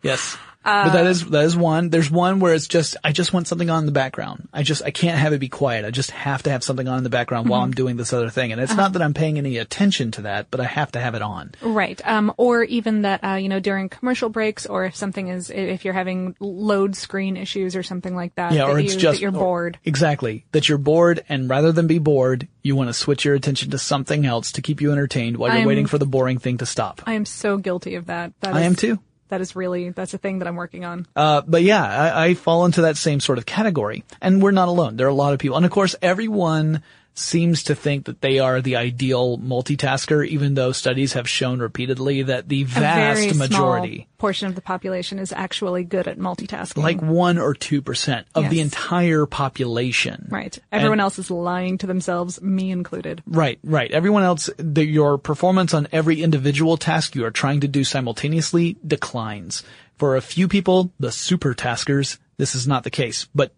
[0.03, 0.37] Yes.
[0.65, 1.89] but that is, that is one.
[1.89, 4.49] There's one where it's just, I just want something on in the background.
[4.53, 5.87] I just, I can't have it be quiet.
[5.87, 8.29] I just have to have something on in the background while I'm doing this other
[8.29, 8.53] thing.
[8.53, 11.15] And it's not that I'm paying any attention to that, but I have to have
[11.15, 11.53] it on.
[11.63, 11.99] Right.
[12.07, 15.87] Um, or even that, uh, you know, during commercial breaks or if something is, if
[15.87, 19.17] you're having load screen issues or something like that, Yeah, that, or it's you, just
[19.17, 19.79] that you're or- bored.
[19.87, 20.45] Exactly.
[20.53, 23.79] That you're bored, and rather than be bored, you want to switch your attention to
[23.79, 26.67] something else to keep you entertained while you're I'm- waiting for the boring thing to
[26.67, 27.01] stop.
[27.07, 28.33] I am so guilty of that.
[28.41, 28.99] That I is- am too.
[29.29, 31.07] That is really, that's a thing that I'm working on.
[31.15, 34.05] Uh, but yeah, I, I fall into that same sort of category.
[34.21, 34.97] And we're not alone.
[34.97, 35.57] There are a lot of people.
[35.57, 36.83] And of course, everyone
[37.19, 42.23] seems to think that they are the ideal multitasker, even though studies have shown repeatedly
[42.23, 46.83] that the vast majority, portion of the population is actually good at multitasking.
[46.83, 50.27] like one or two percent of the entire population.
[50.31, 50.59] right.
[50.73, 53.23] Everyone And- else is lying to themselves, me included.
[53.27, 53.91] Right, right.
[53.91, 58.77] Everyone else, the, your performance on every individual task you are trying to do simultaneously
[58.87, 59.63] declines.
[59.97, 63.27] For a few people, the super taskers, this is not the case.
[63.35, 63.53] But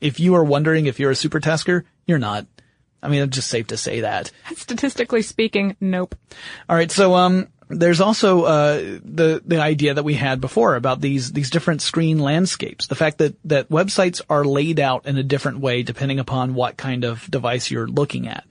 [0.00, 2.46] if you are wondering if you're a super tasker, you're not.
[3.06, 4.32] I mean, it's just safe to say that.
[4.56, 6.16] Statistically speaking, nope.
[6.68, 11.00] All right, so um, there's also uh, the the idea that we had before about
[11.00, 12.88] these these different screen landscapes.
[12.88, 16.76] The fact that that websites are laid out in a different way depending upon what
[16.76, 18.44] kind of device you're looking at.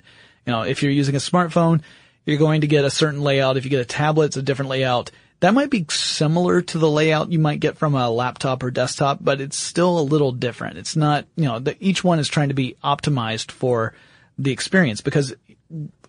[0.45, 1.81] You know, if you're using a smartphone,
[2.25, 3.57] you're going to get a certain layout.
[3.57, 5.11] If you get a tablet, it's a different layout.
[5.41, 9.19] That might be similar to the layout you might get from a laptop or desktop,
[9.21, 10.77] but it's still a little different.
[10.77, 13.93] It's not, you know, the, each one is trying to be optimized for
[14.37, 15.35] the experience because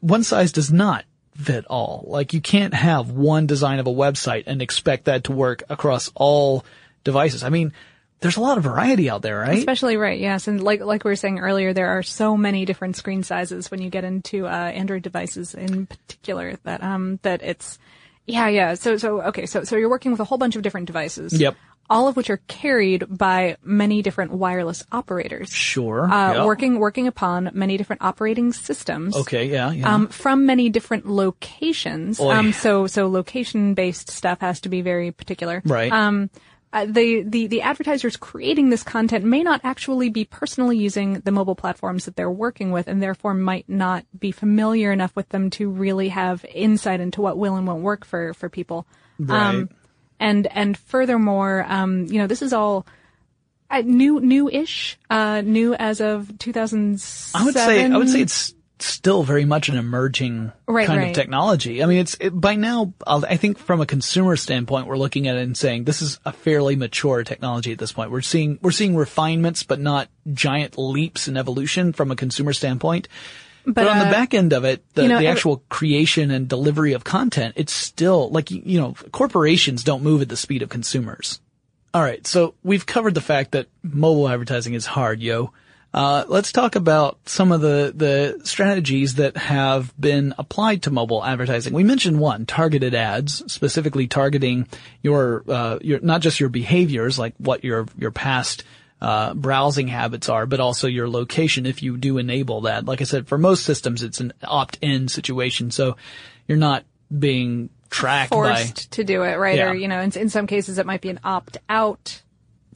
[0.01, 1.05] one size does not
[1.37, 2.05] fit all.
[2.09, 6.11] Like you can't have one design of a website and expect that to work across
[6.15, 6.65] all
[7.05, 7.43] devices.
[7.43, 7.73] I mean,
[8.21, 9.59] there's a lot of variety out there, right?
[9.59, 10.49] Especially right, yes.
[10.49, 13.83] And like like we were saying earlier, there are so many different screen sizes when
[13.83, 17.79] you get into uh, Android devices in particular that um that it's
[18.27, 18.75] yeah, yeah.
[18.75, 21.39] So so okay, so so you're working with a whole bunch of different devices.
[21.39, 21.57] Yep.
[21.89, 25.51] All of which are carried by many different wireless operators.
[25.51, 26.05] Sure.
[26.11, 26.47] Uh, Yep.
[26.47, 29.15] working working upon many different operating systems.
[29.17, 29.95] Okay, yeah, yeah.
[29.95, 32.21] Um, from many different locations.
[32.21, 32.33] Oy.
[32.33, 35.63] Um, so so location based stuff has to be very particular.
[35.65, 35.93] right.
[35.93, 36.31] Um,
[36.73, 41.31] uh, the, the, the advertisers creating this content may not actually be personally using the
[41.31, 45.49] mobile platforms that they're working with and therefore might not be familiar enough with them
[45.49, 48.87] to really have insight into what will and won't work for, for people.
[49.19, 49.55] Right.
[49.55, 49.71] Um,
[50.19, 52.87] and, and furthermore, um, you know, this is all
[53.71, 57.41] uh, new, new-ish, uh, new as of 2007.
[57.41, 61.09] I would say I would say it's still very much an emerging Right, kind right.
[61.09, 61.83] of technology.
[61.83, 62.93] I mean, it's it, by now.
[63.07, 66.33] I think from a consumer standpoint, we're looking at it and saying this is a
[66.33, 68.11] fairly mature technology at this point.
[68.11, 73.09] We're seeing we're seeing refinements, but not giant leaps in evolution from a consumer standpoint.
[73.67, 76.31] But, on the uh, back end of it, the, you know, the every- actual creation
[76.31, 80.37] and delivery of content, it's still like you you know, corporations don't move at the
[80.37, 81.41] speed of consumers.
[81.93, 85.53] All right, so we've covered the fact that mobile advertising is hard, yo.
[85.95, 91.25] Uh, let's talk about some of the, the strategies that have been applied to mobile
[91.25, 91.73] advertising.
[91.73, 94.69] We mentioned one, targeted ads, specifically targeting
[95.03, 98.63] your, uh, your, not just your behaviors, like what your, your past,
[99.01, 102.85] uh, browsing habits are, but also your location if you do enable that.
[102.87, 105.97] Like I said, for most systems, it's an opt-in situation, so
[106.49, 106.85] you're not
[107.17, 109.59] being tracked by, forced to do it, right?
[109.59, 109.71] Yeah.
[109.71, 112.23] Or, you know, in, in some cases it might be an opt-out,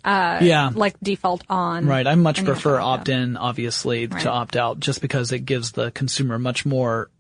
[0.05, 0.71] Uh, yeah.
[0.75, 1.87] like default on.
[1.87, 2.07] Right.
[2.07, 3.15] I much prefer have to opt out.
[3.15, 4.23] opt-in, obviously, Right.
[4.23, 7.11] to opt out, just because it gives the consumer much more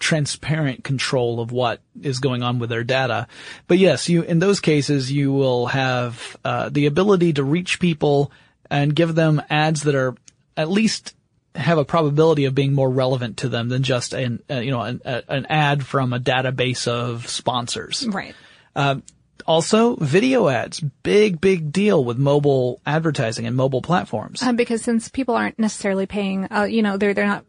[0.00, 3.28] transparent control of what is going on with their data.
[3.68, 8.32] But yes, you in those cases you will have uh, the ability to reach people
[8.70, 10.16] and give them ads that are
[10.56, 11.14] at least
[11.54, 14.80] have a probability of being more relevant to them than just an uh, you know
[14.80, 18.06] an, a, an ad from a database of sponsors.
[18.08, 18.34] Right.
[19.46, 24.42] Also, video ads, big big deal with mobile advertising and mobile platforms.
[24.42, 27.44] Um, because since people aren't necessarily paying, uh, you know, they're they're not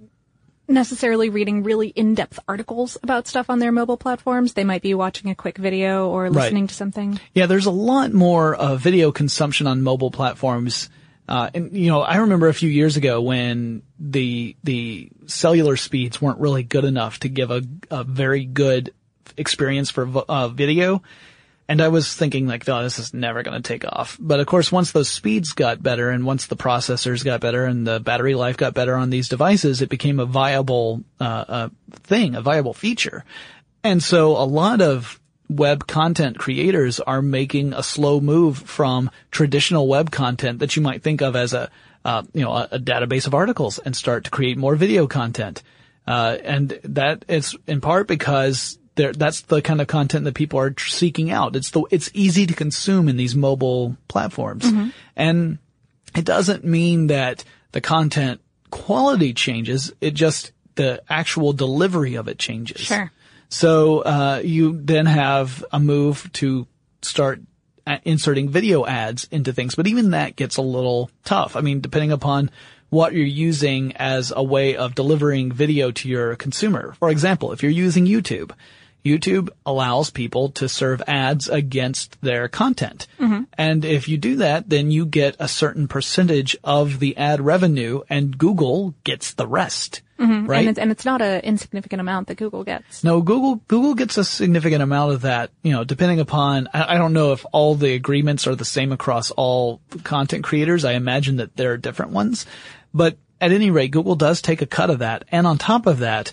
[0.68, 4.54] necessarily reading really in-depth articles about stuff on their mobile platforms.
[4.54, 7.20] They might be watching a quick video or listening to something.
[7.34, 10.90] Yeah, there's a lot more uh, video consumption on mobile platforms.
[11.28, 16.22] Uh, and you know, I remember a few years ago when the the cellular speeds
[16.22, 18.94] weren't really good enough to give a, a very good
[19.38, 21.02] experience for uh, video.
[21.72, 24.18] And I was thinking like, oh, this is never going to take off.
[24.20, 27.88] But of course, once those speeds got better and once the processors got better and
[27.88, 32.36] the battery life got better on these devices, it became a viable, uh, uh, thing,
[32.36, 33.24] a viable feature.
[33.86, 39.88] And so a lot of web content creators are making a slow move from traditional
[39.88, 41.72] web content that you might think of as a,
[42.04, 45.64] uh, you know, a, a database of articles and start to create more video content.
[46.06, 50.60] Uh, and that is in part because there, that's the kind of content that people
[50.60, 51.56] are seeking out.
[51.56, 54.66] It's the, it's easy to consume in these mobile platforms.
[55.16, 55.58] And
[56.16, 59.94] it doesn't mean that the content quality changes.
[60.02, 62.82] It just, the actual delivery of it changes.
[62.82, 63.12] Sure.
[63.50, 66.68] So uh, you then have a move to
[67.02, 67.42] start
[67.86, 71.56] a- inserting video ads into things, but even that gets a little tough.
[71.56, 72.50] I mean, depending upon
[72.90, 76.94] what you're using as a way of delivering video to your consumer.
[77.00, 78.52] For example, if you're using YouTube,
[79.04, 83.08] YouTube allows people to serve ads against their content.
[83.20, 83.44] Mm-hmm.
[83.58, 88.02] And if you do that, then you get a certain percentage of the ad revenue
[88.10, 90.02] and Google gets the rest.
[90.20, 90.46] Mm-hmm.
[90.46, 90.60] Right?
[90.60, 93.04] And it's, and it's not an insignificant amount that Google gets.
[93.04, 95.50] No, Google Google gets a significant amount of that.
[95.64, 98.92] You know, depending upon I, I don't know if all the agreements are the same
[98.92, 100.86] across all content creators.
[100.86, 102.46] I imagine that there are different ones,
[102.94, 105.26] but at any rate, Google does take a cut of that.
[105.32, 106.32] And on top of that,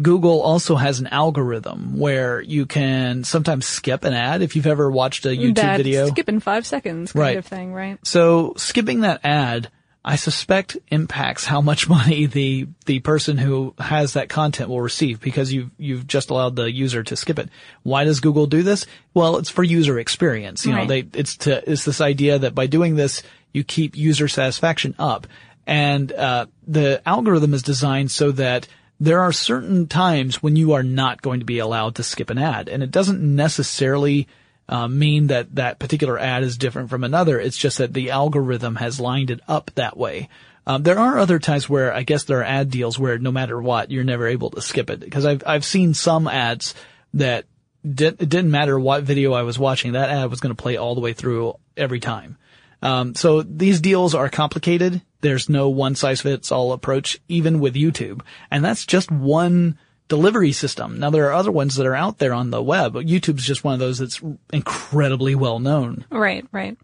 [0.00, 4.90] Google also has an algorithm where you can sometimes skip an ad if you've ever
[4.90, 6.06] watched a YouTube that video.
[6.08, 7.36] skip in five seconds kind Right.
[7.36, 7.98] of thing, right?
[8.04, 9.68] So skipping that ad
[10.02, 15.20] I suspect impacts how much money the the person who has that content will receive
[15.20, 17.50] because you've you've just allowed the user to skip it.
[17.82, 18.86] Why does Google do this?
[19.12, 20.64] Well, it's for user experience.
[20.64, 20.80] You Right.
[20.82, 23.22] know, they it's to it's this idea that by doing this
[23.52, 25.26] you keep user satisfaction up,
[25.66, 28.66] and uh, the algorithm is designed so that
[29.00, 32.38] there are certain times when you are not going to be allowed to skip an
[32.38, 34.28] ad, and it doesn't necessarily
[34.68, 37.40] uh, mean that that particular ad is different from another.
[37.40, 40.28] It's just that the algorithm has lined it up that way.
[40.66, 43.60] Um, there are other times where I guess there are ad deals where no matter
[43.60, 46.74] what, you're never able to skip it because I've I've seen some ads
[47.14, 47.46] that
[47.82, 50.94] it didn't matter what video I was watching, that ad was going to play all
[50.94, 52.36] the way through every time.
[52.82, 55.02] Um, so these deals are complicated.
[55.20, 58.22] There's no one size fits all approach, even with YouTube.
[58.50, 59.78] And that's just one
[60.08, 60.98] delivery system.
[60.98, 62.94] Now there are other ones that are out there on the web.
[62.94, 64.20] YouTube's just one of those that's
[64.52, 66.04] incredibly well known.
[66.10, 66.76] Right, right.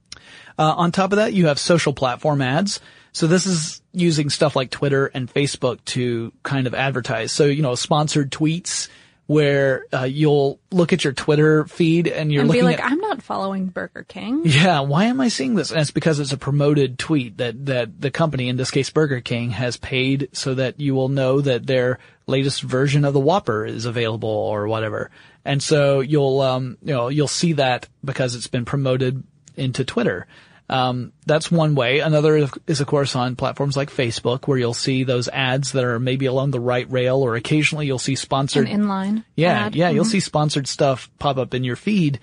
[0.58, 2.80] Uh, on top of that, you have social platform ads.
[3.12, 7.32] So this is using stuff like Twitter and Facebook to kind of advertise.
[7.32, 8.88] So, you know, sponsored tweets
[9.26, 12.98] where uh, you'll look at your Twitter feed and you're And be like, at I'm
[12.98, 14.42] not following Burger King.
[14.44, 15.72] yeah, why am I seeing this?
[15.72, 19.20] And it's because it's a promoted tweet that, that the company, in this case Burger
[19.20, 23.64] King, has paid so that you will know that their latest version of the Whopper
[23.64, 25.10] is available or whatever.
[25.44, 29.24] And so you'll, um, you know, you'll see that because it's been promoted
[29.56, 30.26] into Twitter.
[30.68, 32.00] Um, that's one way.
[32.00, 36.00] Another is, of course, on platforms like Facebook, where you'll see those ads that are
[36.00, 39.24] maybe along the right rail, or occasionally you'll see sponsored An inline.
[39.36, 39.76] yeah, ad.
[39.76, 40.10] yeah, you'll Mhm.
[40.10, 42.18] see sponsored stuff pop up in your feed.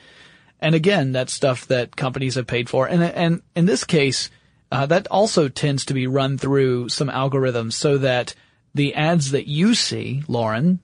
[0.60, 2.86] And again, that's stuff that companies have paid for.
[2.88, 4.30] And, and in this case,
[4.72, 8.34] uh, that also tends to be run through some algorithms so that
[8.76, 10.80] the ads that you see, Lauren,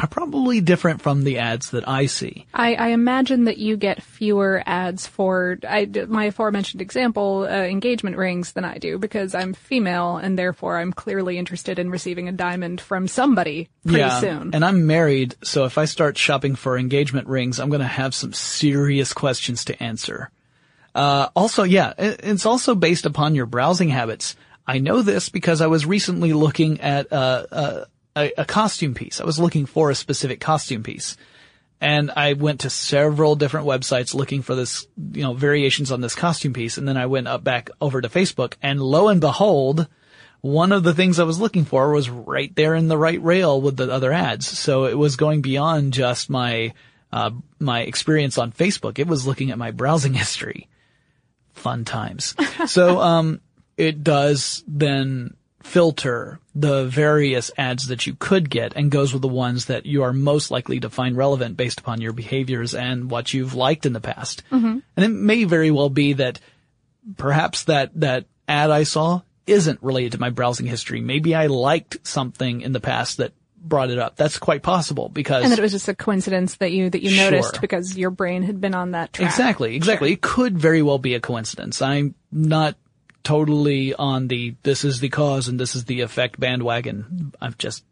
[0.00, 2.46] are probably different from the ads that I see.
[2.54, 8.16] I, I imagine that you get fewer ads for I, my aforementioned example, uh, engagement
[8.16, 12.32] rings than I do because I'm female and therefore I'm clearly interested in receiving a
[12.32, 14.50] diamond from somebody pretty soon.
[14.54, 18.14] And I'm married, so if I start shopping for engagement rings, I'm going to have
[18.14, 20.30] some serious questions to answer.
[20.94, 24.36] Uh, also, yeah, it- it's also based upon your browsing habits.
[24.66, 27.84] I know this because I was recently looking at uh, uh,
[28.16, 29.20] a, a costume piece.
[29.20, 31.16] I was looking for a specific costume piece.
[31.80, 36.14] And I went to several different websites looking for this, you know, variations on this
[36.14, 36.78] costume piece.
[36.78, 39.88] And then I went up back over to Facebook and lo and behold,
[40.42, 43.60] one of the things I was looking for was right there in the right rail
[43.60, 44.46] with the other ads.
[44.46, 46.72] So it was going beyond just my,
[47.12, 49.00] uh, my experience on Facebook.
[49.00, 50.68] It was looking at my browsing history.
[51.52, 52.36] Fun times.
[52.66, 53.40] so, um,
[53.76, 59.28] it does then filter the various ads that you could get and goes with the
[59.28, 63.32] ones that you are most likely to find relevant based upon your behaviors and what
[63.32, 64.42] you've liked in the past.
[64.50, 64.78] Mm-hmm.
[64.96, 66.40] And it may very well be that
[67.16, 71.00] perhaps that, that ad I saw isn't related to my browsing history.
[71.00, 74.16] Maybe I liked something in the past that brought it up.
[74.16, 77.16] That's quite possible because and that it was just a coincidence that you that you
[77.16, 77.60] noticed Sure.
[77.60, 79.30] because your brain had been on that track.
[79.30, 80.12] Exactly, exactly.
[80.12, 81.80] It could very well be a coincidence.
[81.80, 82.76] I'm not
[83.22, 87.32] totally on the this is the cause and this is the effect bandwagon.
[87.40, 87.84] I'm just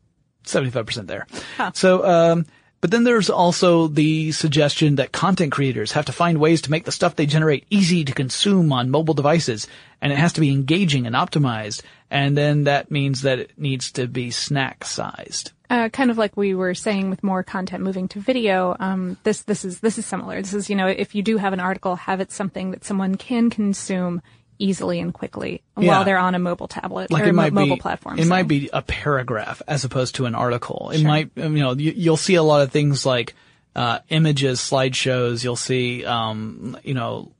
[0.45, 1.27] 75% there.
[1.75, 2.47] So, um,
[2.81, 6.85] but then there's also the suggestion that content creators have to find ways to make
[6.85, 9.67] the stuff they generate easy to consume on mobile devices,
[10.01, 13.93] and it has to be engaging and optimized, and then that means that it needs
[13.93, 15.53] to be snack sized.
[15.69, 19.43] uh, kind of like we were saying with more content moving to video, um, this
[19.43, 20.41] this is this is similar.
[20.41, 23.17] This is you know if you do have an article, have it something that someone
[23.17, 24.23] can consume
[24.61, 25.89] easily and quickly Yeah.
[25.89, 28.19] while they're on a mobile tablet like or it might mo- mobile be, platform.
[28.19, 28.29] It so.
[28.29, 30.91] might be a paragraph as opposed to an article.
[30.95, 33.35] It might, you know, you, you'll see a lot of things like,
[33.75, 35.43] uh, images, slideshows.
[35.43, 37.33] You'll see, um, you know,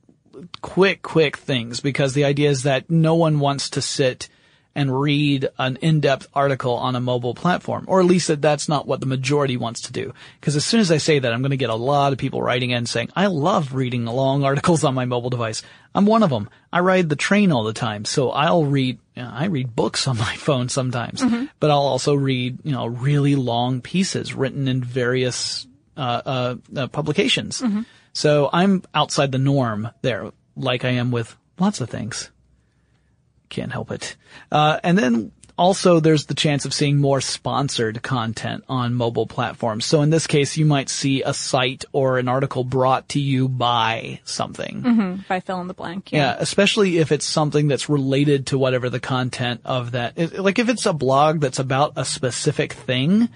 [0.61, 4.27] quick, quick things because the idea is that no one wants to sit
[4.73, 8.87] and read an in-depth article on a mobile platform, or at least that that's not
[8.87, 10.13] what the majority wants to do.
[10.39, 12.41] Because as soon as I say that, I'm going to get a lot of people
[12.41, 15.61] writing in saying, I love reading long articles on my mobile device.
[15.93, 16.49] I'm one of them.
[16.71, 20.07] I ride the train all the time, so I'll read, you know, I read books
[20.07, 21.23] on my phone sometimes,
[21.59, 25.67] but I'll also read, you know, really long pieces written in various,
[25.97, 27.61] uh, uh, uh publications.
[28.13, 32.29] So I'm outside the norm there, like I am with lots of things.
[33.49, 34.15] Can't help it.
[34.51, 35.31] Uh, and then
[35.61, 39.85] also there's the chance of seeing more sponsored content on mobile platforms.
[39.85, 43.47] So in this case, you might see a site or an article brought to you
[43.47, 45.23] by something.
[45.29, 46.11] by fill in the blank.
[46.11, 50.67] Yeah, especially if it's something that's related to whatever the content of that, Like if
[50.67, 53.29] it's a blog that's about a specific thing,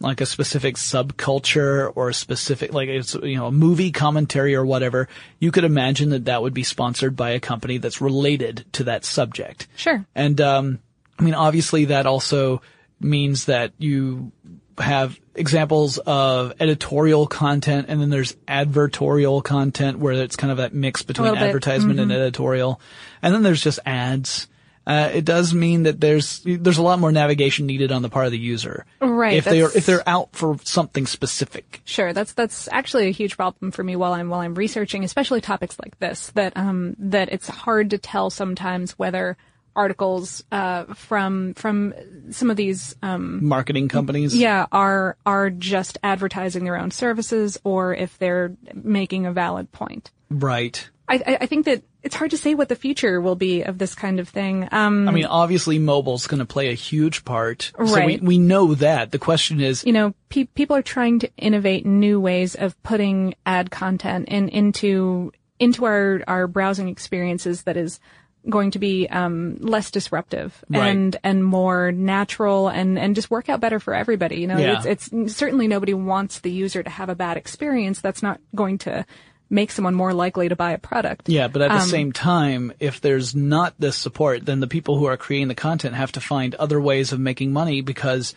[0.00, 4.66] like a specific subculture or a specific, like it's, you know, a movie commentary or
[4.66, 5.08] whatever,
[5.38, 9.04] you could imagine that that would be sponsored by a company that's related to that
[9.04, 9.68] subject.
[9.76, 10.04] Sure.
[10.16, 10.80] And, um,
[11.18, 12.62] I mean, obviously that also
[13.00, 14.32] means that you
[14.78, 20.74] have examples of editorial content and then there's advertorial content where it's kind of that
[20.74, 22.80] mix between advertisement and editorial.
[23.22, 24.48] And then there's just ads.
[24.86, 28.24] Uh, it does mean that there's there's a lot more navigation needed on the part
[28.24, 28.86] of the user.
[29.00, 31.82] Right, If they are if they're out for something specific.
[31.84, 35.42] Sure, that's that's actually a huge problem for me while I'm while I'm researching, especially
[35.42, 36.28] topics like this.
[36.30, 39.36] That um that it's hard to tell sometimes whether
[39.76, 41.94] articles uh from from
[42.30, 44.34] some of these um Marketing companies.
[44.36, 50.10] yeah are are just advertising their own services or if they're making a valid point.
[50.30, 50.88] Right.
[51.08, 53.94] I I, think that it's hard to say what the future will be of this
[53.94, 54.68] kind of thing.
[54.72, 57.72] Um I mean, obviously mobile's going to play a huge part.
[57.76, 58.22] So we, Right.
[58.22, 59.10] we know that.
[59.10, 63.34] The question is, you know, pe- people are trying to innovate new ways of putting
[63.46, 68.00] ad content in, into into our our browsing experiences that is
[68.48, 70.88] going to be um, less disruptive Right.
[70.88, 74.36] and and more natural and and just work out better for everybody.
[74.40, 74.82] You know, Yeah.
[74.84, 78.00] it's it's certainly nobody wants the user to have a bad experience.
[78.00, 79.04] That's not going to
[79.50, 81.28] make someone more likely to buy a product.
[81.28, 84.98] Yeah, but at the Um, same time, if there's not this support, then the people
[84.98, 88.34] who are creating the content have to find other ways of making money because,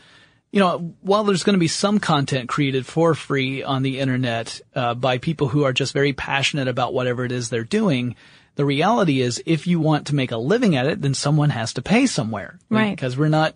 [0.53, 4.61] you know, while there's going to be some content created for free on the internet
[4.73, 8.15] uh, by people who are just very passionate about whatever it is they're doing,
[8.55, 11.73] the reality is if you want to make a living at it, then someone has
[11.73, 12.59] to pay somewhere.
[12.69, 12.91] Right.
[12.95, 13.55] Because we're not,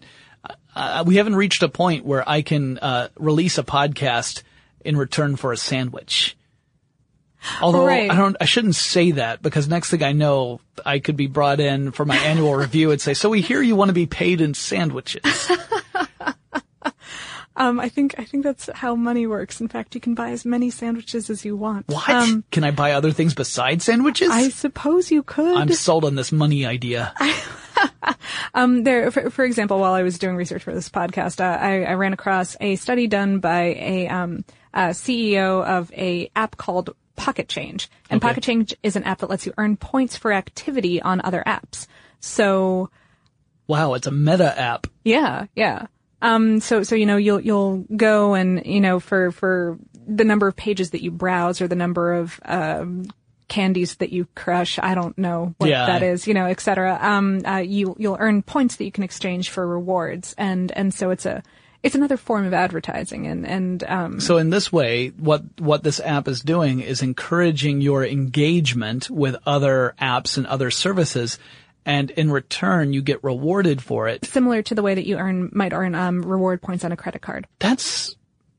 [0.75, 4.43] uh, we haven't reached a point where I can uh, release a podcast
[4.81, 6.37] in return for a sandwich.
[7.61, 8.09] Although Right.
[8.09, 11.59] I don't, I shouldn't say that because next thing I know, I could be brought
[11.59, 14.41] in for my annual review and say, "So we hear you want to be paid
[14.41, 15.51] in sandwiches."
[17.57, 19.61] Um, I think I think that's how money works.
[19.61, 21.87] In fact, you can buy as many sandwiches as you want.
[21.87, 22.09] What?
[22.09, 24.29] Um, Can I buy other things besides sandwiches?
[24.29, 25.55] I suppose you could.
[25.55, 27.13] I'm sold on this money idea.
[28.53, 31.83] Um, there, for, for example, while I was doing research for this podcast, uh, I,
[31.83, 36.95] I ran across a study done by a, um, a CEO of a app called
[37.17, 38.29] Pocket Change, and Okay.
[38.29, 41.87] Pocket Change is an app that lets you earn points for activity on other apps.
[42.21, 42.89] So,
[43.67, 44.87] Wow, it's a meta app.
[45.03, 45.87] yeah, yeah.
[46.25, 50.47] Um, so, so, you know, you'll, you'll go and, you know, for, for the number
[50.47, 53.05] of pages that you browse or the number of, um,
[53.47, 55.85] candies that you crush, I don't know what Yeah.
[55.85, 56.97] that is, you know, et cetera.
[56.99, 60.33] Um, uh, you, you'll earn points that you can exchange for rewards.
[60.37, 61.43] And, and so it's a,
[61.83, 65.99] it's another form of advertising and, and, um, So in this way, what what this
[65.99, 71.37] app is doing is encouraging your engagement with other apps and other services,
[71.85, 74.25] and in return, you get rewarded for it.
[74.25, 77.21] similar to the way that you earn, might earn, um, reward points on a credit
[77.21, 77.47] card.
[77.59, 78.15] That's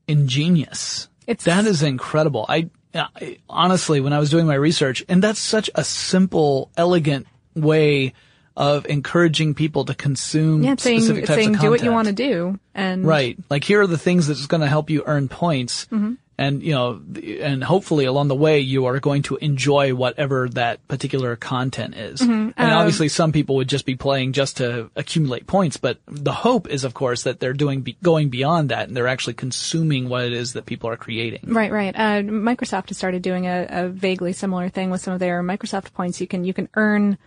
[0.07, 1.09] ingenious.
[1.27, 2.45] It's- that is incredible.
[2.47, 7.27] I, I honestly, when I was doing my research, and that's such a simple, elegant
[7.55, 8.13] way
[8.55, 12.07] of encouraging people to consume Yeah, saying, specific types saying of do what you want
[12.07, 12.59] to do.
[12.73, 13.37] And Right.
[13.51, 15.85] Like here are the things that's going to help you earn points.
[15.91, 16.13] Mm-hmm.
[16.39, 17.01] And, you know,
[17.41, 22.21] and hopefully along the way you are going to enjoy whatever that particular content is.
[22.21, 22.51] Mm-hmm.
[22.55, 26.33] And Um, obviously some people would just be playing just to accumulate points, but the
[26.33, 30.09] hope is of course that they're doing, be- going beyond that and they're actually consuming
[30.09, 31.41] what it is that people are creating.
[31.47, 31.95] Right, right.
[31.95, 35.91] Uh, Microsoft has started doing a, a vaguely similar thing with some of their Microsoft
[35.93, 36.21] points.
[36.21, 37.17] You can you can earn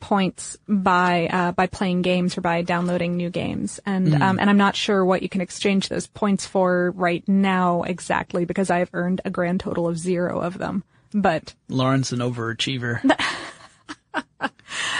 [0.00, 4.56] points by uh, by playing games or by downloading new games, and um, and I'm
[4.56, 9.20] not sure what you can exchange those points for right now exactly because I've earned
[9.24, 10.84] a grand total of zero of them.
[11.12, 13.00] But Lauren's an overachiever.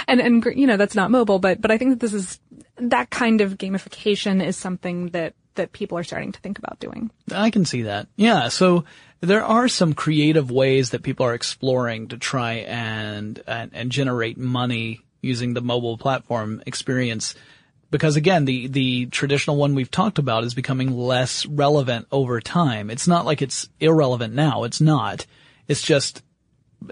[0.09, 2.41] and and you know that's not mobile, but but I think that this is
[2.77, 7.11] that kind of gamification is something that that people are starting to think about doing.
[7.31, 8.09] I can see that.
[8.17, 8.49] Yeah.
[8.49, 8.85] So
[9.21, 14.39] there are some creative ways that people are exploring to try and, and, and generate
[14.39, 17.35] money using the mobile platform experience.
[17.91, 22.91] Because again, the, the traditional one we've talked about is becoming less relevant over time.
[22.91, 24.65] It's not like it's irrelevant now.
[24.65, 25.27] It's not.
[25.67, 26.23] It's just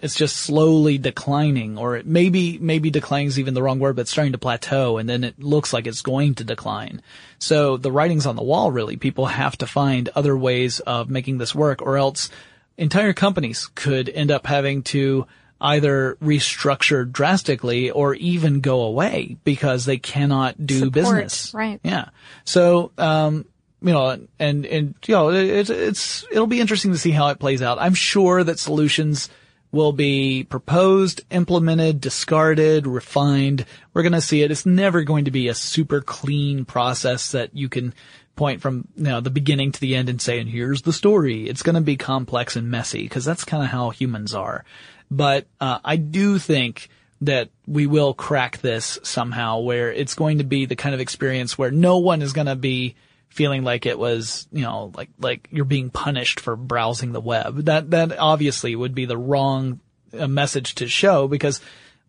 [0.03, 4.03] it's just slowly declining or it maybe maybe declining is even the wrong word but
[4.03, 7.01] it's starting to plateau and then it looks like it's going to decline
[7.39, 11.39] so the writing's on the wall really people have to find other ways of making
[11.39, 12.31] this work or else
[12.77, 15.27] entire companies could end up having to
[15.61, 21.81] either restructure drastically or even go away because they cannot do Support, business right.
[21.83, 22.11] yeah
[22.45, 23.47] so um
[23.83, 27.39] you know, and, and, you know, it's, it's, it'll be interesting to see how it
[27.39, 27.79] plays out.
[27.79, 29.29] I'm sure that solutions
[29.77, 33.65] will be proposed, implemented, discarded, refined.
[33.95, 34.51] We're going to see it.
[34.51, 37.95] It's never going to be a super clean process that you can
[38.35, 41.49] point from, you know, the beginning to the end and say, and here's the story.
[41.49, 44.65] It's going to be complex and messy because that's kind of how humans are.
[45.11, 46.89] But, uh, I do think
[47.21, 51.57] that we will crack this somehow where it's going to be the kind of experience
[51.57, 52.97] where no one is going to be
[53.37, 57.67] feeling like it was, you know, like, like you're being punished for browsing the web.
[57.67, 59.81] That, that obviously would be the wrong
[60.19, 61.61] uh, message to show because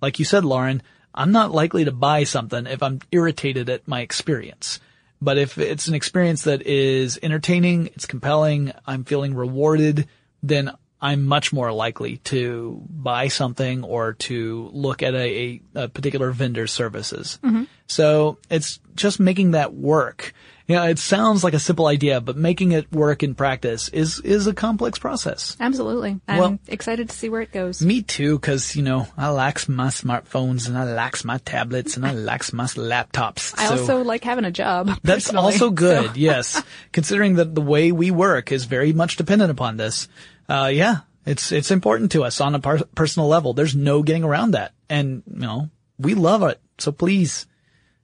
[0.01, 0.81] like you said, Lauren,
[1.13, 4.79] I'm not likely to buy something if I'm irritated at my experience.
[5.21, 10.07] But if it's an experience that is entertaining, it's compelling, I'm feeling rewarded,
[10.43, 10.71] then
[11.01, 16.71] I'm much more likely to buy something or to look at a, a, particular vendor's
[16.71, 17.39] services.
[17.43, 17.63] Mm-hmm.
[17.87, 20.33] So it's just making that work.
[20.67, 24.19] You know, it sounds like a simple idea, but making it work in practice is,
[24.19, 25.55] is a complex process.
[25.61, 26.19] Absolutely.
[26.27, 27.81] I'm well, excited to see where it goes.
[27.81, 32.05] Me too, cause, you know, I likes my smartphones and I likes my tablets and
[32.05, 33.53] I likes my laptops.
[33.57, 34.91] I so also like having a job.
[35.03, 36.13] That's also good, so.
[36.15, 36.61] yes.
[36.91, 40.09] Considering that the way we work is very much dependent upon this.
[40.49, 43.53] Uh, yeah, it's, it's important to us on a par- personal level.
[43.53, 44.73] There's no getting around that.
[44.89, 46.59] And, you know, we love it.
[46.77, 47.47] So please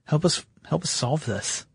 [0.04, 1.66] help us, help us solve this.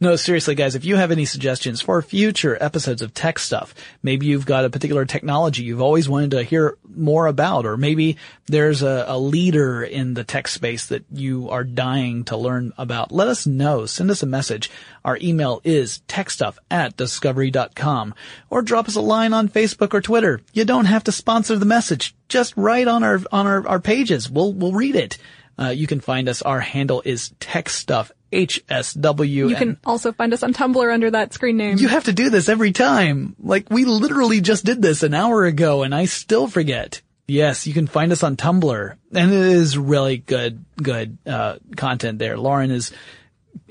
[0.00, 4.26] No, seriously, guys, if you have any suggestions for future episodes of tech stuff, maybe
[4.26, 8.16] you've got a particular technology you've always wanted to hear more about, or maybe
[8.46, 13.12] there's a, a, leader in the tech space that you are dying to learn about,
[13.12, 13.86] let us know.
[13.86, 14.70] Send us a message.
[15.04, 18.14] Our email is techstuff at discovery.com
[18.50, 20.40] or drop us a line on Facebook or Twitter.
[20.52, 22.14] You don't have to sponsor the message.
[22.28, 24.30] Just write on our, on our, our pages.
[24.30, 25.18] We'll, we'll read it.
[25.58, 26.42] Uh, you can find us.
[26.42, 29.50] Our handle is techstuff HSW.
[29.50, 31.78] You can also find us on Tumblr under that screen name.
[31.78, 33.36] You have to do this every time.
[33.38, 37.02] Like we literally just did this an hour ago and I still forget.
[37.28, 42.18] Yes, you can find us on Tumblr and it is really good, good, uh, content
[42.18, 42.36] there.
[42.36, 42.92] Lauren is,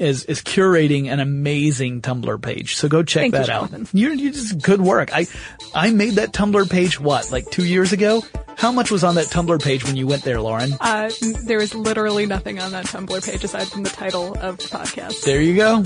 [0.02, 2.76] is, is curating an amazing Tumblr page.
[2.76, 3.94] So go check Thank that you, out.
[3.94, 5.14] You're, you just good work.
[5.14, 5.28] I,
[5.74, 8.24] I made that Tumblr page what, like two years ago?
[8.58, 10.74] How much was on that Tumblr page when you went there, Lauren?
[10.80, 11.10] Uh,
[11.46, 15.24] there was literally nothing on that Tumblr page aside from the title of the podcast.
[15.24, 15.82] There you go.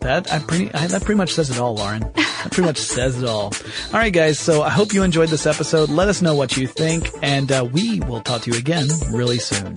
[0.00, 2.00] That I pretty I, that pretty much says it all, Lauren.
[2.00, 3.52] That pretty much says it all.
[3.92, 4.38] All right, guys.
[4.38, 5.88] So I hope you enjoyed this episode.
[5.90, 9.38] Let us know what you think, and uh, we will talk to you again really
[9.38, 9.76] soon.